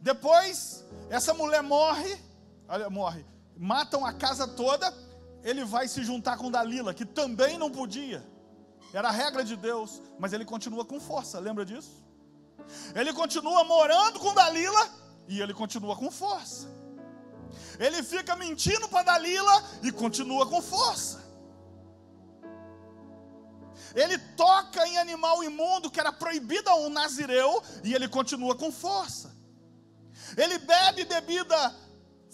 [0.00, 2.16] Depois, essa mulher morre,
[2.90, 3.26] morre,
[3.56, 4.92] matam a casa toda,
[5.42, 8.24] ele vai se juntar com Dalila, que também não podia.
[8.92, 12.04] Era a regra de Deus, mas ele continua com força, lembra disso?
[12.94, 14.90] Ele continua morando com Dalila
[15.28, 16.68] e ele continua com força.
[17.78, 21.24] Ele fica mentindo para Dalila e continua com força.
[23.94, 28.70] Ele toca em animal imundo que era proibido a um nazireu e ele continua com
[28.70, 29.34] força.
[30.36, 31.74] Ele bebe bebida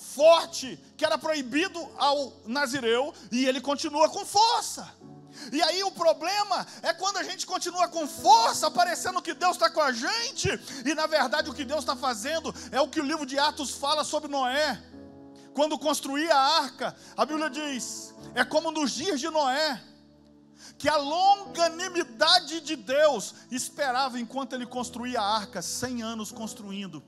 [0.03, 4.93] forte que era proibido ao nazireu e ele continua com força.
[5.51, 9.71] E aí o problema é quando a gente continua com força, parecendo que Deus está
[9.71, 10.49] com a gente,
[10.85, 13.71] e na verdade o que Deus está fazendo é o que o livro de Atos
[13.71, 14.81] fala sobre Noé.
[15.55, 19.83] Quando construía a arca, a Bíblia diz: é como nos dias de Noé,
[20.79, 27.03] que a longanimidade de Deus esperava enquanto ele construía a arca, 100 anos construindo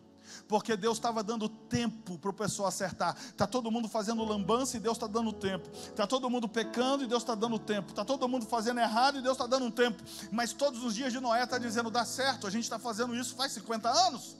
[0.48, 3.16] porque Deus estava dando tempo para o pessoal acertar.
[3.16, 5.68] Está todo mundo fazendo lambança e Deus está dando tempo.
[5.72, 7.90] Está todo mundo pecando e Deus está dando tempo.
[7.90, 10.02] Está todo mundo fazendo errado e Deus está dando um tempo.
[10.30, 13.34] Mas todos os dias de Noé está dizendo: dá certo, a gente está fazendo isso
[13.34, 14.36] faz 50 anos.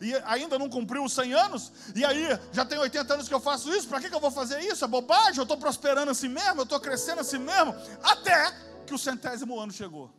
[0.00, 3.40] E ainda não cumpriu os 100 anos, e aí já tem 80 anos que eu
[3.40, 4.84] faço isso, para que, que eu vou fazer isso?
[4.84, 8.50] É bobagem, eu estou prosperando assim mesmo, eu estou crescendo assim mesmo, até
[8.86, 10.10] que o centésimo ano chegou.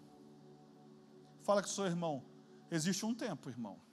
[1.44, 2.24] Fala com seu irmão,
[2.70, 3.85] existe um tempo, irmão.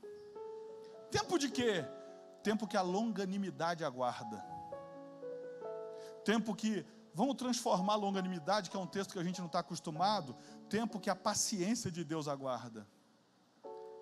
[1.13, 1.85] Tempo de quê?
[2.43, 4.43] Tempo que a longanimidade aguarda.
[6.25, 9.59] Tempo que vamos transformar a longanimidade, que é um texto que a gente não está
[9.59, 10.35] acostumado,
[10.71, 12.89] tempo que a paciência de Deus aguarda.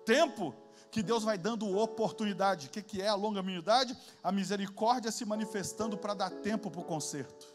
[0.05, 0.55] Tempo
[0.89, 2.67] que Deus vai dando oportunidade.
[2.67, 3.95] O que, que é a longanimidade?
[4.23, 7.53] A misericórdia se manifestando para dar tempo para o conserto.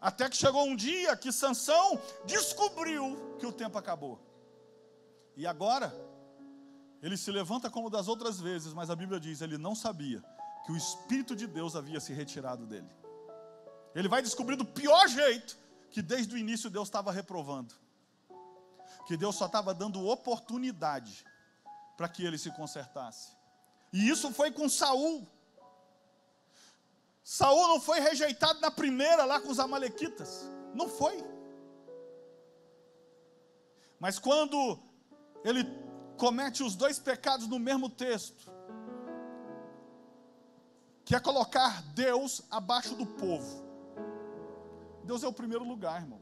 [0.00, 4.20] Até que chegou um dia que Sansão descobriu que o tempo acabou.
[5.36, 5.94] E agora
[7.04, 10.24] ele se levanta como das outras vezes, mas a Bíblia diz: ele não sabia
[10.64, 12.88] que o Espírito de Deus havia se retirado dele.
[13.94, 15.58] Ele vai descobrir do pior jeito
[15.90, 17.74] que desde o início Deus estava reprovando,
[19.06, 21.26] que Deus só estava dando oportunidade
[21.94, 23.36] para que ele se consertasse.
[23.92, 25.28] E isso foi com Saul.
[27.22, 31.22] Saul não foi rejeitado na primeira lá com os amalequitas, não foi.
[34.00, 34.78] Mas quando
[35.44, 35.83] ele
[36.16, 38.52] comete os dois pecados no mesmo texto,
[41.04, 43.64] que é colocar Deus abaixo do povo.
[45.04, 46.20] Deus é o primeiro lugar, irmão.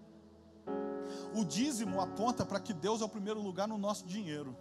[1.35, 4.57] O dízimo aponta para que Deus é o primeiro lugar no nosso dinheiro.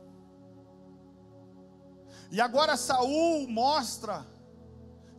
[2.30, 4.26] E agora Saul mostra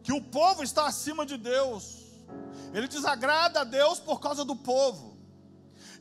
[0.03, 2.03] que o povo está acima de Deus.
[2.73, 5.12] Ele desagrada a Deus por causa do povo.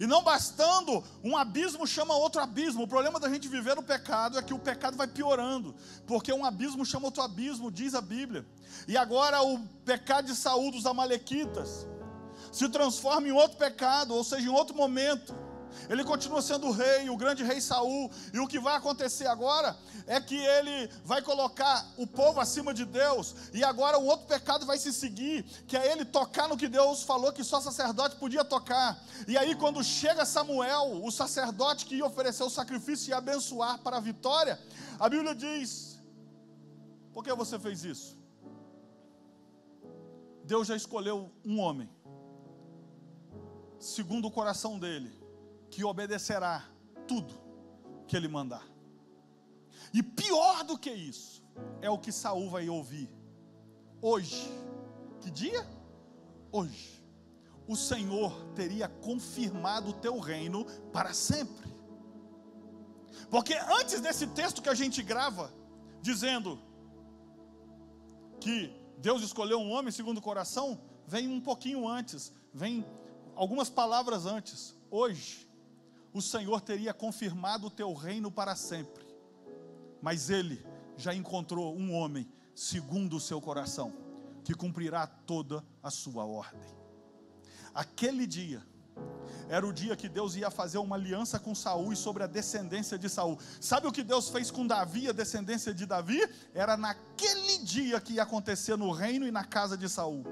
[0.02, 2.82] E não bastando, um abismo chama outro abismo.
[2.82, 5.76] O problema da gente viver no pecado é que o pecado vai piorando,
[6.08, 8.44] porque um abismo chama outro abismo, diz a Bíblia.
[8.88, 11.86] E agora o pecado de Saúl dos amalequitas
[12.52, 15.36] se transforma em outro pecado, ou seja, em outro momento.
[15.90, 19.78] Ele continua sendo o rei, o grande rei Saul, e o que vai acontecer agora
[20.08, 24.66] é que ele vai colocar o povo acima de Deus, e agora um outro pecado
[24.66, 28.44] vai se seguir, que é ele tocar no que Deus falou que só sacerdote podia
[28.44, 29.02] tocar.
[29.28, 33.98] E aí quando chega Samuel, o sacerdote que ia oferecer o sacrifício e abençoar para
[33.98, 34.60] a vitória,
[35.00, 36.00] a Bíblia diz:
[37.14, 38.18] Por que você fez isso?
[40.44, 41.90] Deus já escolheu um homem,
[43.80, 45.21] segundo o coração dele
[45.72, 46.70] que obedecerá
[47.08, 47.34] tudo
[48.08, 48.68] que ele mandar.
[49.94, 51.42] E pior do que isso,
[51.82, 53.10] é o que Saul vai ouvir
[54.02, 54.52] hoje.
[55.22, 55.66] Que dia?
[56.52, 57.02] Hoje.
[57.68, 61.72] O Senhor teria confirmado o teu reino para sempre.
[63.30, 65.54] Porque antes desse texto que a gente grava,
[66.02, 66.60] dizendo
[68.42, 72.86] que Deus escolheu um homem segundo o coração, vem um pouquinho antes, vem
[73.36, 74.76] algumas palavras antes.
[74.90, 75.50] Hoje,
[76.14, 79.06] o Senhor teria confirmado o teu reino para sempre.
[80.02, 80.66] Mas ele
[80.98, 83.94] já encontrou um homem segundo o seu coração,
[84.44, 86.70] que cumprirá toda a sua ordem.
[87.74, 88.62] Aquele dia
[89.48, 92.98] Era o dia que Deus ia fazer uma aliança com Saul e sobre a descendência
[92.98, 93.38] de Saul.
[93.60, 96.22] Sabe o que Deus fez com Davi, a descendência de Davi?
[96.54, 100.24] Era naquele dia que ia acontecer no reino e na casa de Saul.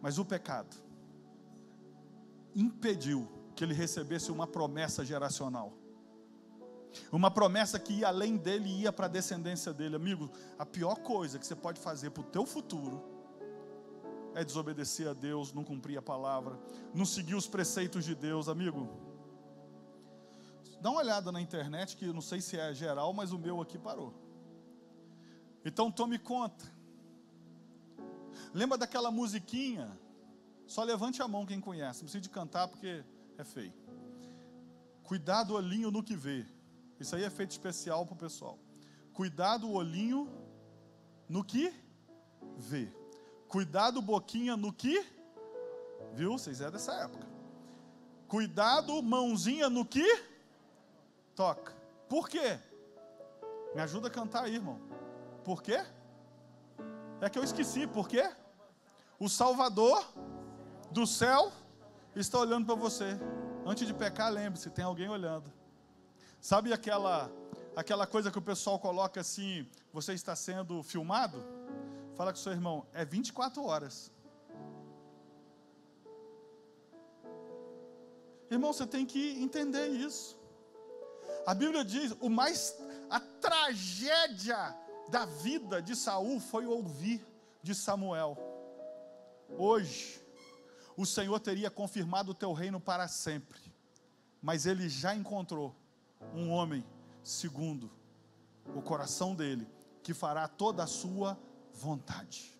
[0.00, 0.76] Mas o pecado
[2.56, 5.72] impediu que ele recebesse uma promessa geracional.
[7.10, 9.96] Uma promessa que ia além dele e ia para a descendência dele.
[9.96, 13.02] Amigo, a pior coisa que você pode fazer para o teu futuro
[14.34, 16.58] é desobedecer a Deus, não cumprir a palavra,
[16.94, 18.88] não seguir os preceitos de Deus, amigo.
[20.80, 23.78] Dá uma olhada na internet, que não sei se é geral, mas o meu aqui
[23.78, 24.14] parou.
[25.64, 26.64] Então tome conta.
[28.52, 29.96] Lembra daquela musiquinha?
[30.66, 33.04] Só levante a mão quem conhece, não precisa de cantar porque
[33.38, 33.72] é feio.
[35.02, 36.46] Cuidado olhinho no que vê.
[36.98, 38.58] Isso aí é feito especial para o pessoal.
[39.12, 40.30] Cuidado olhinho
[41.28, 41.72] no que
[42.56, 42.92] vê.
[43.48, 45.04] Cuidado boquinha no que
[46.12, 46.32] viu?
[46.32, 47.26] Vocês é dessa época.
[48.28, 50.06] Cuidado mãozinha no que
[51.34, 51.74] toca.
[52.08, 52.58] Por quê?
[53.74, 54.80] Me ajuda a cantar aí, irmão.
[55.44, 55.84] Por quê?
[57.20, 57.86] É que eu esqueci.
[57.86, 58.30] Por quê?
[59.18, 60.04] O Salvador
[60.90, 61.52] do céu
[62.20, 63.18] está olhando para você.
[63.64, 65.52] Antes de pecar, lembre-se, tem alguém olhando.
[66.40, 67.30] Sabe aquela
[67.74, 71.42] aquela coisa que o pessoal coloca assim, você está sendo filmado?
[72.14, 74.12] Fala com seu irmão, é 24 horas.
[78.50, 80.38] Irmão, você tem que entender isso.
[81.46, 82.76] A Bíblia diz, o mais
[83.08, 84.76] a tragédia
[85.08, 87.24] da vida de Saul foi ouvir
[87.62, 88.36] de Samuel.
[89.58, 90.21] Hoje,
[90.96, 93.60] o Senhor teria confirmado o teu reino para sempre,
[94.40, 95.74] mas ele já encontrou
[96.34, 96.84] um homem
[97.22, 97.90] segundo
[98.74, 99.66] o coração dele,
[100.02, 101.38] que fará toda a sua
[101.72, 102.52] vontade.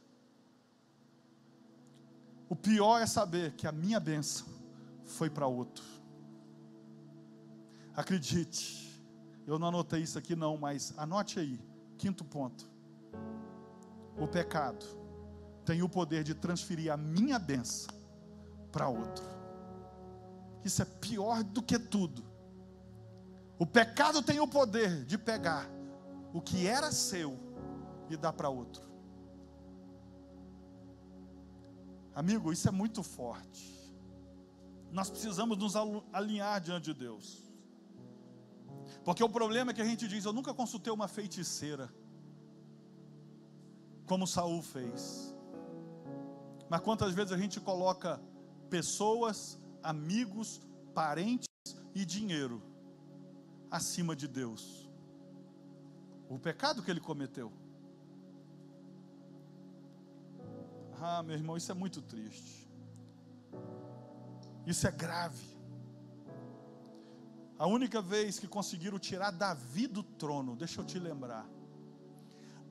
[2.49, 4.47] O pior é saber que a minha bênção
[5.05, 5.85] foi para outro.
[7.95, 9.03] Acredite,
[9.47, 11.61] eu não anotei isso aqui não, mas anote aí,
[11.99, 12.71] quinto ponto.
[14.19, 14.85] O pecado
[15.65, 18.02] tem o poder de transferir a minha bênção
[18.73, 19.25] para outro.
[20.65, 22.25] Isso é pior do que tudo.
[23.59, 25.69] O pecado tem o poder de pegar
[26.33, 27.39] o que era seu
[28.09, 28.83] e dar para outro.
[32.15, 33.73] Amigo, isso é muito forte.
[34.91, 35.75] Nós precisamos nos
[36.13, 37.43] alinhar diante de Deus.
[39.05, 41.93] Porque o problema é que a gente diz: Eu nunca consultei uma feiticeira,
[44.07, 45.35] como Saul fez.
[46.69, 48.21] Mas quantas vezes a gente coloca
[48.73, 50.63] pessoas, amigos,
[50.95, 51.47] parentes
[51.95, 52.63] e dinheiro
[53.71, 54.91] acima de Deus.
[56.27, 57.53] O pecado que ele cometeu.
[60.99, 62.67] Ah, meu irmão, isso é muito triste.
[64.67, 65.45] Isso é grave.
[67.59, 71.47] A única vez que conseguiram tirar Davi do trono, deixa eu te lembrar.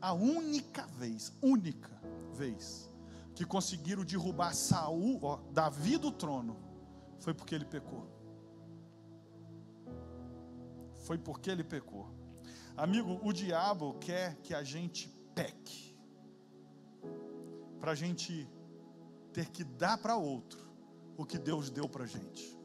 [0.02, 1.91] A única vez, única
[2.34, 2.91] vez
[3.36, 6.58] que conseguiram derrubar Saul, ó, Davi do trono,
[7.20, 8.12] foi porque ele pecou
[11.02, 12.08] foi porque ele pecou.
[12.78, 15.96] Amigo, o diabo quer que a gente peque,
[17.80, 18.48] para a gente
[19.34, 20.70] ter que dar para outro
[21.18, 22.58] o que Deus deu para a gente.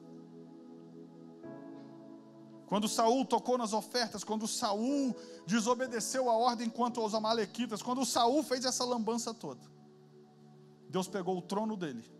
[2.66, 5.14] Quando Saul tocou nas ofertas, quando Saul
[5.46, 9.60] desobedeceu a ordem quanto aos amalequitas, quando Saul fez essa lambança toda,
[10.96, 12.10] Deus pegou o trono dele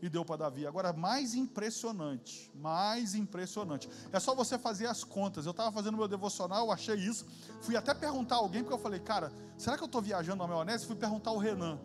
[0.00, 0.64] e deu para Davi.
[0.64, 3.88] Agora, mais impressionante, mais impressionante.
[4.12, 5.44] É só você fazer as contas.
[5.44, 7.26] Eu estava fazendo meu devocional, achei isso.
[7.60, 10.46] Fui até perguntar a alguém, porque eu falei, cara, será que eu estou viajando na
[10.46, 10.86] maionese?
[10.86, 11.80] Fui perguntar ao Renan,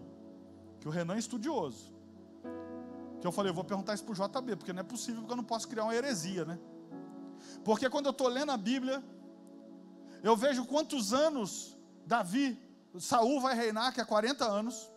[0.80, 1.92] que o Renan é estudioso.
[3.20, 5.32] Que eu falei, eu vou perguntar isso para o JB, porque não é possível que
[5.32, 6.60] eu não possa criar uma heresia, né?
[7.64, 9.04] Porque quando eu estou lendo a Bíblia,
[10.22, 11.76] eu vejo quantos anos
[12.06, 12.62] Davi,
[13.00, 14.97] Saul vai reinar, que é 40 anos.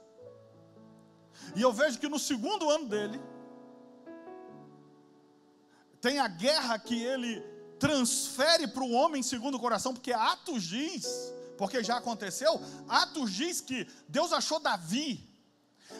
[1.54, 3.20] E eu vejo que no segundo ano dele,
[6.00, 7.40] tem a guerra que ele
[7.78, 11.06] transfere para o homem segundo o coração, porque Atos diz,
[11.56, 15.28] porque já aconteceu, Atos diz que Deus achou Davi,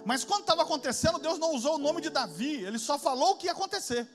[0.05, 3.37] mas quando estava acontecendo, Deus não usou o nome de Davi, ele só falou o
[3.37, 4.09] que ia acontecer.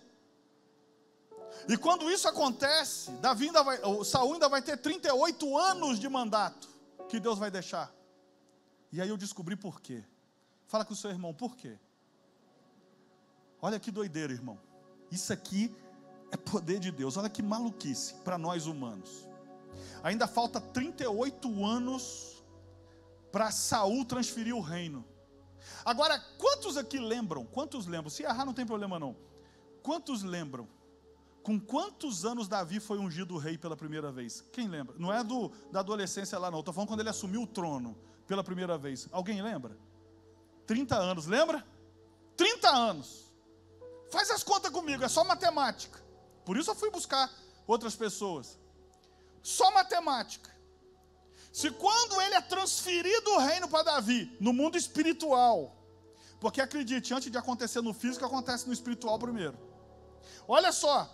[1.67, 6.67] E quando isso acontece, Davi ainda vai, Saul ainda vai ter 38 anos de mandato
[7.09, 7.93] que Deus vai deixar.
[8.91, 10.03] E aí eu descobri por quê.
[10.68, 11.78] Fala com o seu irmão, por quê?
[13.61, 14.59] Olha que doideira, irmão.
[15.11, 15.76] Isso aqui
[16.32, 17.18] é poder de Deus.
[17.18, 19.28] Olha que maluquice para nós humanos.
[20.03, 22.43] Ainda falta 38 anos
[23.32, 25.05] para Saul transferir o reino.
[25.84, 27.45] Agora, quantos aqui lembram?
[27.45, 28.09] Quantos lembram?
[28.09, 29.16] Se errar, não tem problema não.
[29.82, 30.68] Quantos lembram?
[31.43, 34.41] Com quantos anos Davi foi ungido rei pela primeira vez?
[34.51, 34.95] Quem lembra?
[34.97, 36.59] Não é do, da adolescência lá, não.
[36.59, 37.95] Estou falando quando ele assumiu o trono
[38.26, 39.07] pela primeira vez.
[39.11, 39.78] Alguém lembra?
[40.66, 41.66] 30 anos, lembra?
[42.36, 43.32] 30 anos.
[44.11, 46.03] Faz as contas comigo, é só matemática.
[46.43, 47.32] Por isso eu fui buscar
[47.68, 48.57] outras pessoas.
[49.41, 50.53] Só matemática.
[51.51, 55.76] Se quando ele é transferido o reino para Davi, no mundo espiritual,
[56.39, 59.57] porque acredite, antes de acontecer no físico, acontece no espiritual primeiro.
[60.47, 61.09] Olha só,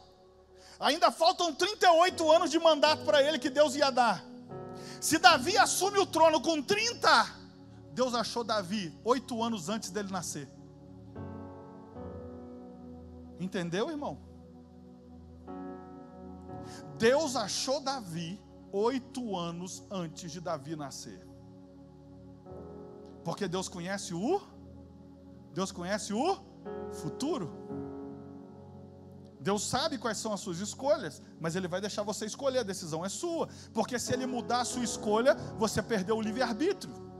[0.79, 4.25] ainda faltam 38 anos de mandato para ele que Deus ia dar.
[4.99, 7.40] Se Davi assume o trono com 30,
[7.93, 10.47] Deus achou Davi oito anos antes dele nascer.
[13.39, 14.19] Entendeu, irmão?
[16.97, 18.39] Deus achou Davi
[18.71, 21.27] oito anos antes de Davi nascer.
[23.23, 24.41] Porque Deus conhece o
[25.53, 26.37] Deus conhece o
[26.93, 27.51] futuro.
[29.39, 33.03] Deus sabe quais são as suas escolhas, mas Ele vai deixar você escolher, a decisão
[33.03, 33.49] é sua.
[33.73, 37.10] Porque se Ele mudar a sua escolha, você perdeu o livre-arbítrio.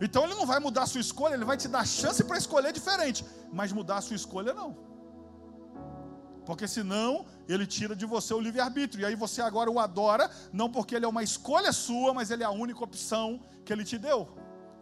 [0.00, 2.72] Então Ele não vai mudar a sua escolha, Ele vai te dar chance para escolher
[2.72, 4.76] diferente, mas mudar a sua escolha não.
[6.44, 10.70] Porque senão Ele tira de você o livre-arbítrio, e aí você agora o adora, não
[10.70, 13.98] porque Ele é uma escolha sua, mas Ele é a única opção que Ele te
[13.98, 14.28] deu.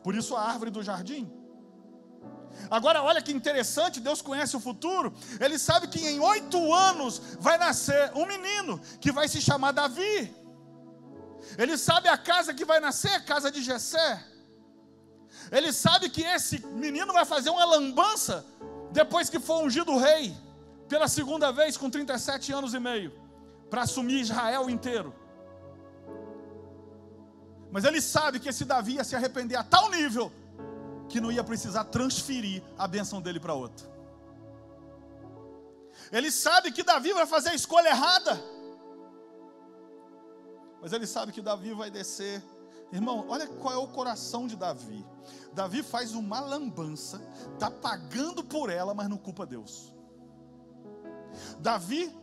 [0.03, 1.31] Por isso a árvore do jardim.
[2.71, 5.13] Agora, olha que interessante, Deus conhece o futuro.
[5.41, 10.35] Ele sabe que em oito anos vai nascer um menino que vai se chamar Davi.
[11.59, 14.32] Ele sabe a casa que vai nascer, a casa de Jessé.
[15.53, 18.45] Ele sabe que esse menino vai fazer uma lambança
[18.91, 20.35] depois que for ungido rei,
[20.89, 23.13] pela segunda vez com 37 anos e meio,
[23.69, 25.15] para assumir Israel inteiro.
[27.71, 30.33] Mas ele sabe que esse Davi ia se arrepender a tal nível
[31.09, 33.87] que não ia precisar transferir a benção dele para outro.
[36.11, 38.43] Ele sabe que Davi vai fazer a escolha errada.
[40.81, 42.43] Mas ele sabe que Davi vai descer.
[42.93, 45.05] Irmão, olha qual é o coração de Davi.
[45.55, 47.21] Davi faz uma lambança,
[47.55, 49.93] está pagando por ela, mas não culpa Deus.
[51.59, 52.15] Davi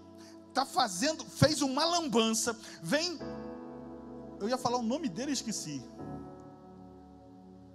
[0.48, 3.18] está fazendo, fez uma lambança, vem.
[4.40, 5.84] Eu ia falar o nome dele e esqueci.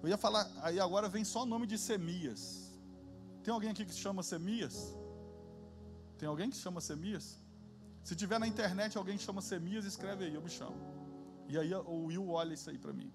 [0.01, 2.73] Eu ia falar, aí agora vem só o nome de Semias.
[3.43, 4.97] Tem alguém aqui que se chama Semias?
[6.17, 7.39] Tem alguém que se chama Semias?
[8.05, 11.04] Se tiver na internet alguém que chama Semias, escreve aí, eu me chamo.
[11.49, 13.13] E aí o Will olha isso aí para mim.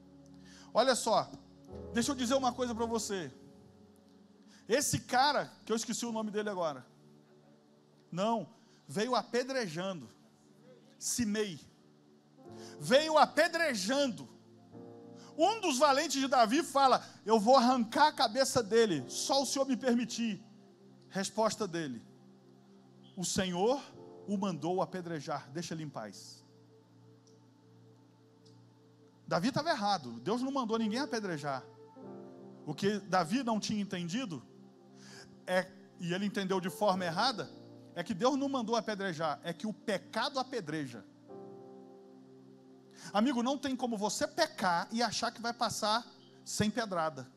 [0.73, 1.30] Olha só,
[1.93, 3.32] deixa eu dizer uma coisa para você.
[4.67, 6.86] Esse cara, que eu esqueci o nome dele agora.
[8.11, 8.47] Não,
[8.88, 10.09] veio apedrejando.
[10.97, 11.59] Simei.
[12.80, 14.27] Veio apedrejando
[15.41, 19.65] um dos valentes de Davi fala: Eu vou arrancar a cabeça dele, só o Senhor
[19.65, 20.43] me permitir.
[21.07, 22.05] Resposta dele:
[23.15, 23.82] O Senhor
[24.27, 26.39] o mandou apedrejar, deixa ele em paz.
[29.30, 31.63] Davi estava errado, Deus não mandou ninguém apedrejar.
[32.65, 34.41] O que Davi não tinha entendido,
[35.45, 37.47] é, e ele entendeu de forma errada,
[37.93, 41.05] é que Deus não mandou apedrejar, é que o pecado apedreja.
[43.13, 46.03] Amigo, não tem como você pecar e achar que vai passar
[46.43, 47.32] sem pedrada.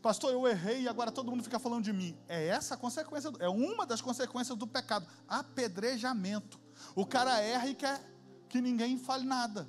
[0.00, 2.18] Pastor, eu errei e agora todo mundo fica falando de mim.
[2.26, 6.58] É essa a consequência, é uma das consequências do pecado, apedrejamento.
[6.94, 8.00] O cara erra e quer
[8.48, 9.68] que ninguém fale nada.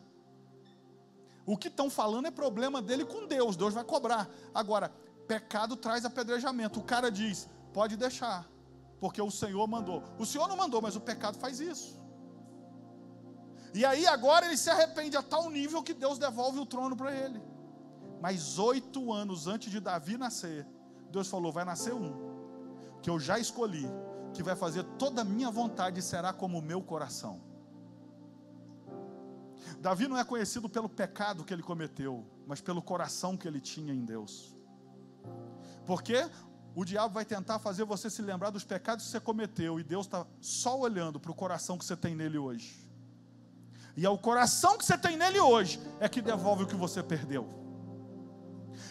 [1.45, 4.29] O que estão falando é problema dele com Deus, Deus vai cobrar.
[4.53, 4.91] Agora,
[5.27, 6.79] pecado traz apedrejamento.
[6.79, 8.47] O cara diz: pode deixar,
[8.99, 10.03] porque o Senhor mandou.
[10.17, 12.01] O Senhor não mandou, mas o pecado faz isso.
[13.73, 17.13] E aí agora ele se arrepende a tal nível que Deus devolve o trono para
[17.13, 17.41] ele.
[18.21, 20.65] Mas oito anos antes de Davi nascer,
[21.11, 22.13] Deus falou: vai nascer um,
[23.01, 23.85] que eu já escolhi,
[24.33, 27.53] que vai fazer toda a minha vontade e será como o meu coração.
[29.80, 33.93] Davi não é conhecido pelo pecado que ele cometeu, mas pelo coração que ele tinha
[33.93, 34.55] em Deus.
[35.86, 36.30] Porque
[36.76, 40.05] o diabo vai tentar fazer você se lembrar dos pecados que você cometeu, e Deus
[40.05, 42.84] está só olhando para o coração que você tem nele hoje.
[43.95, 47.03] E é o coração que você tem nele hoje é que devolve o que você
[47.03, 47.47] perdeu.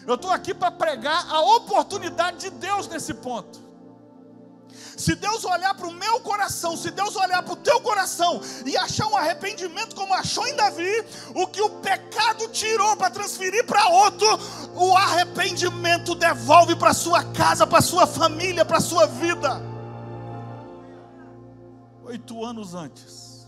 [0.07, 3.62] Eu estou aqui para pregar a oportunidade de Deus nesse ponto.
[4.73, 8.75] Se Deus olhar para o meu coração, se Deus olhar para o teu coração e
[8.77, 11.03] achar um arrependimento como achou em Davi,
[11.35, 14.27] o que o pecado tirou para transferir para outro,
[14.75, 19.61] o arrependimento devolve para sua casa, para sua família, para sua vida.
[22.03, 23.47] Oito anos antes,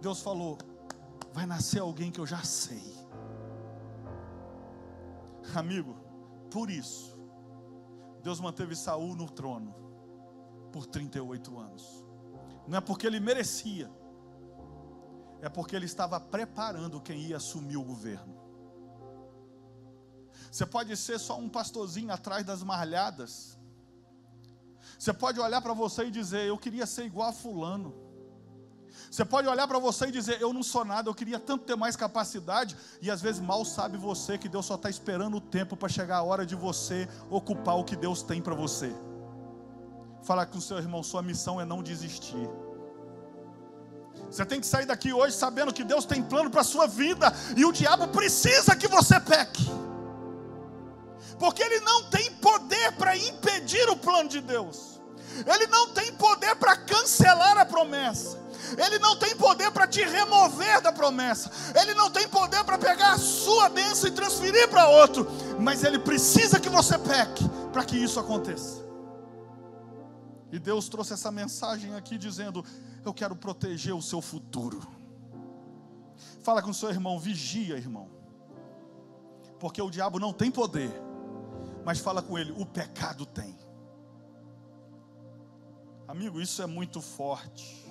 [0.00, 0.58] Deus falou:
[1.32, 2.96] vai nascer alguém que eu já sei.
[5.54, 5.96] Amigo,
[6.50, 7.16] Por isso,
[8.22, 9.85] Deus manteve Saul no trono
[10.76, 12.04] por 38 anos.
[12.68, 13.90] Não é porque ele merecia,
[15.40, 18.36] é porque ele estava preparando quem ia assumir o governo.
[20.52, 23.58] Você pode ser só um pastorzinho atrás das marlhadas.
[24.98, 27.94] Você pode olhar para você e dizer: Eu queria ser igual a Fulano.
[29.10, 31.76] Você pode olhar para você e dizer: Eu não sou nada, eu queria tanto ter
[31.76, 32.76] mais capacidade.
[33.00, 36.18] E às vezes mal sabe você que Deus só está esperando o tempo para chegar
[36.18, 38.94] a hora de você ocupar o que Deus tem para você.
[40.26, 42.50] Falar com o seu irmão: Sua missão é não desistir.
[44.28, 47.32] Você tem que sair daqui hoje sabendo que Deus tem plano para a sua vida
[47.56, 49.64] e o diabo precisa que você peque,
[51.38, 55.00] porque ele não tem poder para impedir o plano de Deus,
[55.46, 58.44] ele não tem poder para cancelar a promessa.
[58.84, 61.48] Ele não tem poder para te remover da promessa.
[61.80, 65.30] Ele não tem poder para pegar a sua bênção e transferir para outro.
[65.60, 68.85] Mas ele precisa que você peque para que isso aconteça.
[70.50, 72.64] E Deus trouxe essa mensagem aqui dizendo:
[73.04, 74.80] Eu quero proteger o seu futuro.
[76.42, 78.08] Fala com o seu irmão, vigia, irmão.
[79.58, 80.90] Porque o diabo não tem poder,
[81.84, 83.56] mas fala com ele: o pecado tem.
[86.06, 87.84] Amigo, isso é muito forte.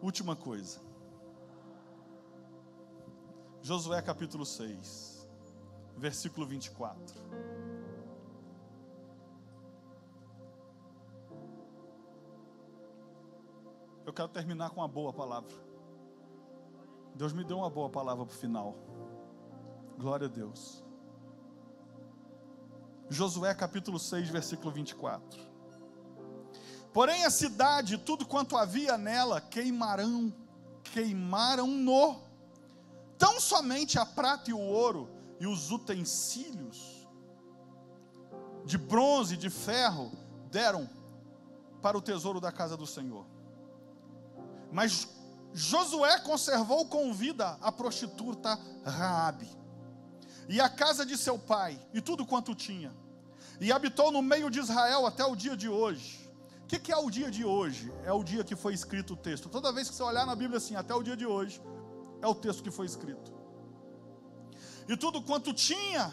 [0.00, 0.80] Última coisa.
[3.60, 5.28] Josué capítulo 6,
[5.96, 7.14] versículo 24.
[14.12, 15.50] Eu quero terminar com uma boa palavra.
[17.14, 18.76] Deus me deu uma boa palavra para o final.
[19.98, 20.84] Glória a Deus.
[23.08, 25.40] Josué capítulo 6, versículo 24.
[26.92, 30.30] Porém a cidade, tudo quanto havia nela, queimarão,
[30.92, 32.20] queimaram-no,
[33.16, 35.08] tão somente a prata e o ouro
[35.40, 37.08] e os utensílios
[38.66, 40.12] de bronze e de ferro
[40.50, 40.86] deram
[41.80, 43.31] para o tesouro da casa do Senhor.
[44.72, 45.06] Mas
[45.52, 49.48] Josué conservou com vida a prostituta Raabe
[50.48, 52.90] e a casa de seu pai e tudo quanto tinha.
[53.60, 56.28] E habitou no meio de Israel até o dia de hoje.
[56.64, 57.92] O que, que é o dia de hoje?
[58.02, 59.50] É o dia que foi escrito o texto.
[59.50, 61.60] Toda vez que você olhar na Bíblia assim, até o dia de hoje,
[62.22, 63.30] é o texto que foi escrito.
[64.88, 66.12] E tudo quanto tinha,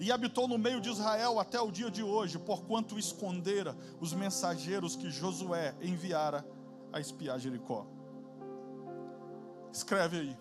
[0.00, 4.96] e habitou no meio de Israel até o dia de hoje, porquanto escondera os mensageiros
[4.96, 6.44] que Josué enviara
[6.92, 7.86] a espiar Jericó.
[9.72, 10.38] Escreve aí.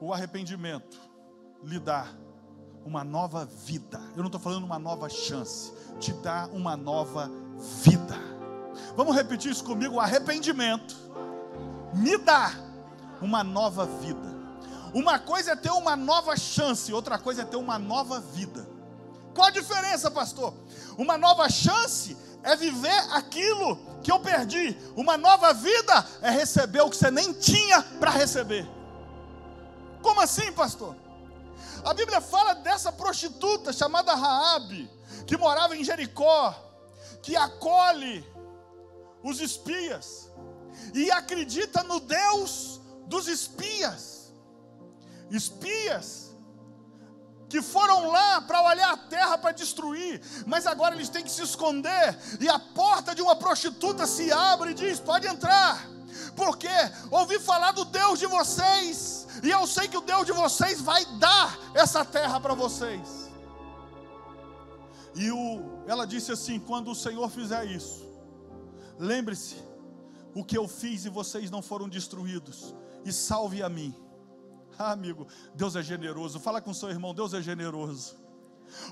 [0.00, 0.98] O arrependimento
[1.62, 2.06] lhe dá
[2.84, 4.00] uma nova vida.
[4.16, 7.30] Eu não estou falando uma nova chance, te dá uma nova
[7.82, 8.16] vida.
[8.96, 9.96] Vamos repetir isso comigo?
[9.96, 10.96] O arrependimento
[11.94, 12.52] me dá
[13.20, 14.32] uma nova vida.
[14.94, 18.68] Uma coisa é ter uma nova chance, outra coisa é ter uma nova vida.
[19.34, 20.52] Qual a diferença, pastor?
[20.98, 24.76] Uma nova chance é viver aquilo que eu perdi.
[24.96, 28.68] Uma nova vida é receber o que você nem tinha para receber.
[30.02, 30.96] Como assim, pastor?
[31.84, 34.90] A Bíblia fala dessa prostituta chamada Raabe,
[35.26, 36.54] que morava em Jericó,
[37.22, 38.24] que acolhe
[39.22, 40.30] os espias
[40.94, 44.32] e acredita no Deus dos espias.
[45.30, 46.21] Espias
[47.52, 51.42] que foram lá para olhar a terra para destruir, mas agora eles têm que se
[51.42, 55.86] esconder, e a porta de uma prostituta se abre e diz: pode entrar,
[56.34, 56.70] porque
[57.10, 61.04] ouvi falar do Deus de vocês, e eu sei que o Deus de vocês vai
[61.18, 63.30] dar essa terra para vocês.
[65.14, 68.08] E o, ela disse assim: quando o Senhor fizer isso,
[68.98, 69.56] lembre-se
[70.34, 72.74] o que eu fiz e vocês não foram destruídos,
[73.04, 73.94] e salve a mim.
[74.84, 76.40] Ah, amigo, Deus é generoso.
[76.40, 78.16] Fala com seu irmão, Deus é generoso.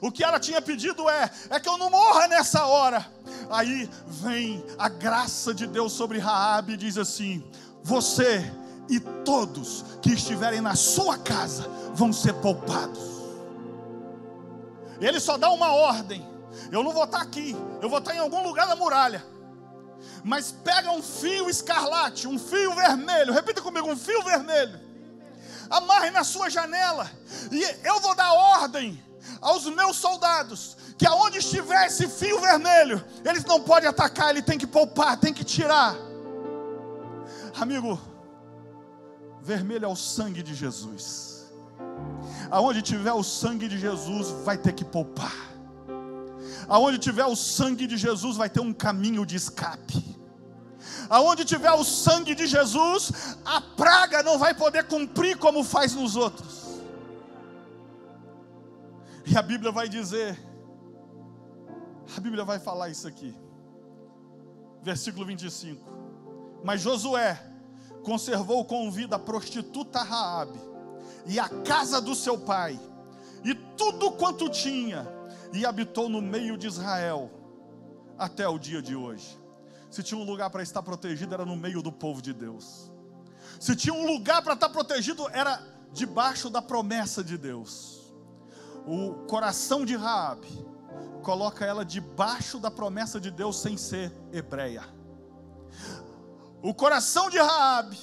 [0.01, 3.05] O que ela tinha pedido é: é que eu não morra nessa hora.
[3.51, 7.45] Aí vem a graça de Deus sobre Raabe e diz assim:
[7.83, 8.41] você
[8.89, 13.03] e todos que estiverem na sua casa vão ser poupados.
[15.01, 16.25] Ele só dá uma ordem.
[16.71, 19.27] Eu não vou estar aqui, eu vou estar em algum lugar da muralha.
[20.23, 23.33] Mas pega um fio escarlate, um fio vermelho.
[23.33, 24.90] Repita comigo, um fio vermelho
[25.71, 27.09] amarre na sua janela,
[27.51, 29.01] e eu vou dar ordem
[29.41, 34.59] aos meus soldados que aonde estiver esse fio vermelho, eles não podem atacar, ele tem
[34.59, 35.97] que poupar, tem que tirar.
[37.59, 37.99] Amigo,
[39.41, 41.51] vermelho é o sangue de Jesus.
[42.51, 45.33] Aonde tiver o sangue de Jesus, vai ter que poupar.
[46.69, 50.20] Aonde tiver o sangue de Jesus, vai ter um caminho de escape
[51.09, 56.17] aonde tiver o sangue de Jesus, a praga não vai poder cumprir como faz nos
[56.17, 56.81] outros.
[59.27, 60.39] E a Bíblia vai dizer,
[62.17, 63.35] a Bíblia vai falar isso aqui,
[64.83, 65.81] versículo 25.
[66.65, 67.41] Mas Josué
[68.03, 70.61] conservou com vida a prostituta Raabe
[71.27, 72.79] e a casa do seu pai
[73.45, 75.07] e tudo quanto tinha
[75.53, 77.31] e habitou no meio de Israel
[78.19, 79.40] até o dia de hoje.
[79.91, 82.91] Se tinha um lugar para estar protegido era no meio do povo de Deus.
[83.59, 85.61] Se tinha um lugar para estar protegido era
[85.93, 88.15] debaixo da promessa de Deus.
[88.87, 90.49] O coração de Raabe
[91.23, 94.85] coloca ela debaixo da promessa de Deus sem ser hebreia.
[96.63, 97.99] O coração de Raabe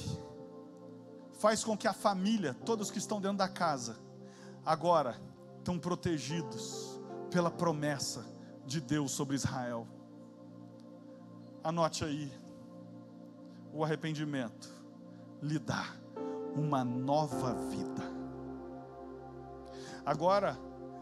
[1.38, 3.96] faz com que a família, todos que estão dentro da casa,
[4.64, 5.20] agora
[5.58, 8.26] estão protegidos pela promessa
[8.66, 9.86] de Deus sobre Israel.
[11.62, 12.32] Anote aí,
[13.72, 14.68] o arrependimento
[15.42, 15.84] lhe dá
[16.54, 18.02] uma nova vida.
[20.04, 20.58] Agora,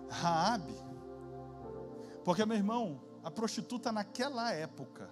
[0.08, 0.74] Raabe,
[2.24, 5.08] porque meu irmão, a prostituta naquela época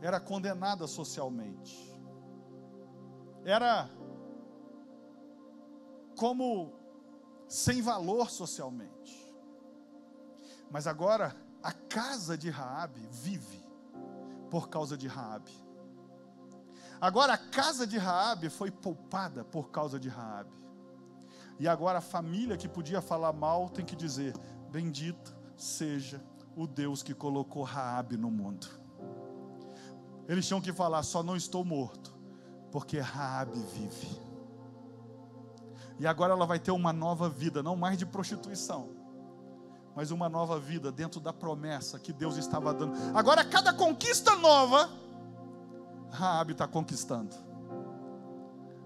[0.00, 1.90] era condenada socialmente.
[3.44, 3.90] Era
[6.16, 6.72] como
[7.48, 9.34] sem valor socialmente.
[10.70, 13.62] Mas agora a casa de Raabe vive
[14.50, 15.52] por causa de Raabe.
[17.00, 20.58] Agora a casa de Raabe foi poupada por causa de Raabe.
[21.58, 24.34] E agora a família que podia falar mal tem que dizer:
[24.70, 26.22] bendito seja
[26.56, 28.66] o Deus que colocou Raabe no mundo.
[30.28, 32.14] Eles tinham que falar: só não estou morto,
[32.70, 34.20] porque Raabe vive.
[35.98, 38.88] E agora ela vai ter uma nova vida, não mais de prostituição,
[39.94, 42.96] mas uma nova vida dentro da promessa que Deus estava dando.
[43.14, 44.88] Agora cada conquista nova
[46.10, 47.34] Raabe está conquistando.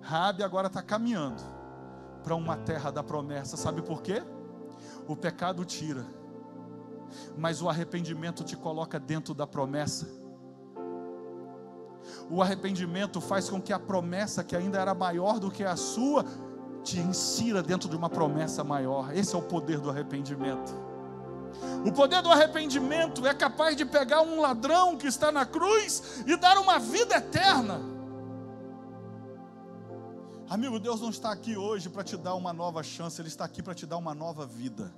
[0.00, 1.42] Raabe agora está caminhando
[2.22, 3.56] para uma terra da promessa.
[3.56, 4.22] Sabe por quê?
[5.08, 6.04] O pecado tira,
[7.36, 10.06] mas o arrependimento te coloca dentro da promessa.
[12.30, 16.24] O arrependimento faz com que a promessa, que ainda era maior do que a sua,
[16.82, 19.14] te insira dentro de uma promessa maior.
[19.16, 20.74] Esse é o poder do arrependimento.
[21.84, 26.34] O poder do arrependimento é capaz de pegar um ladrão que está na cruz e
[26.34, 27.78] dar uma vida eterna.
[30.48, 33.62] Amigo, Deus não está aqui hoje para te dar uma nova chance, Ele está aqui
[33.62, 34.94] para te dar uma nova vida.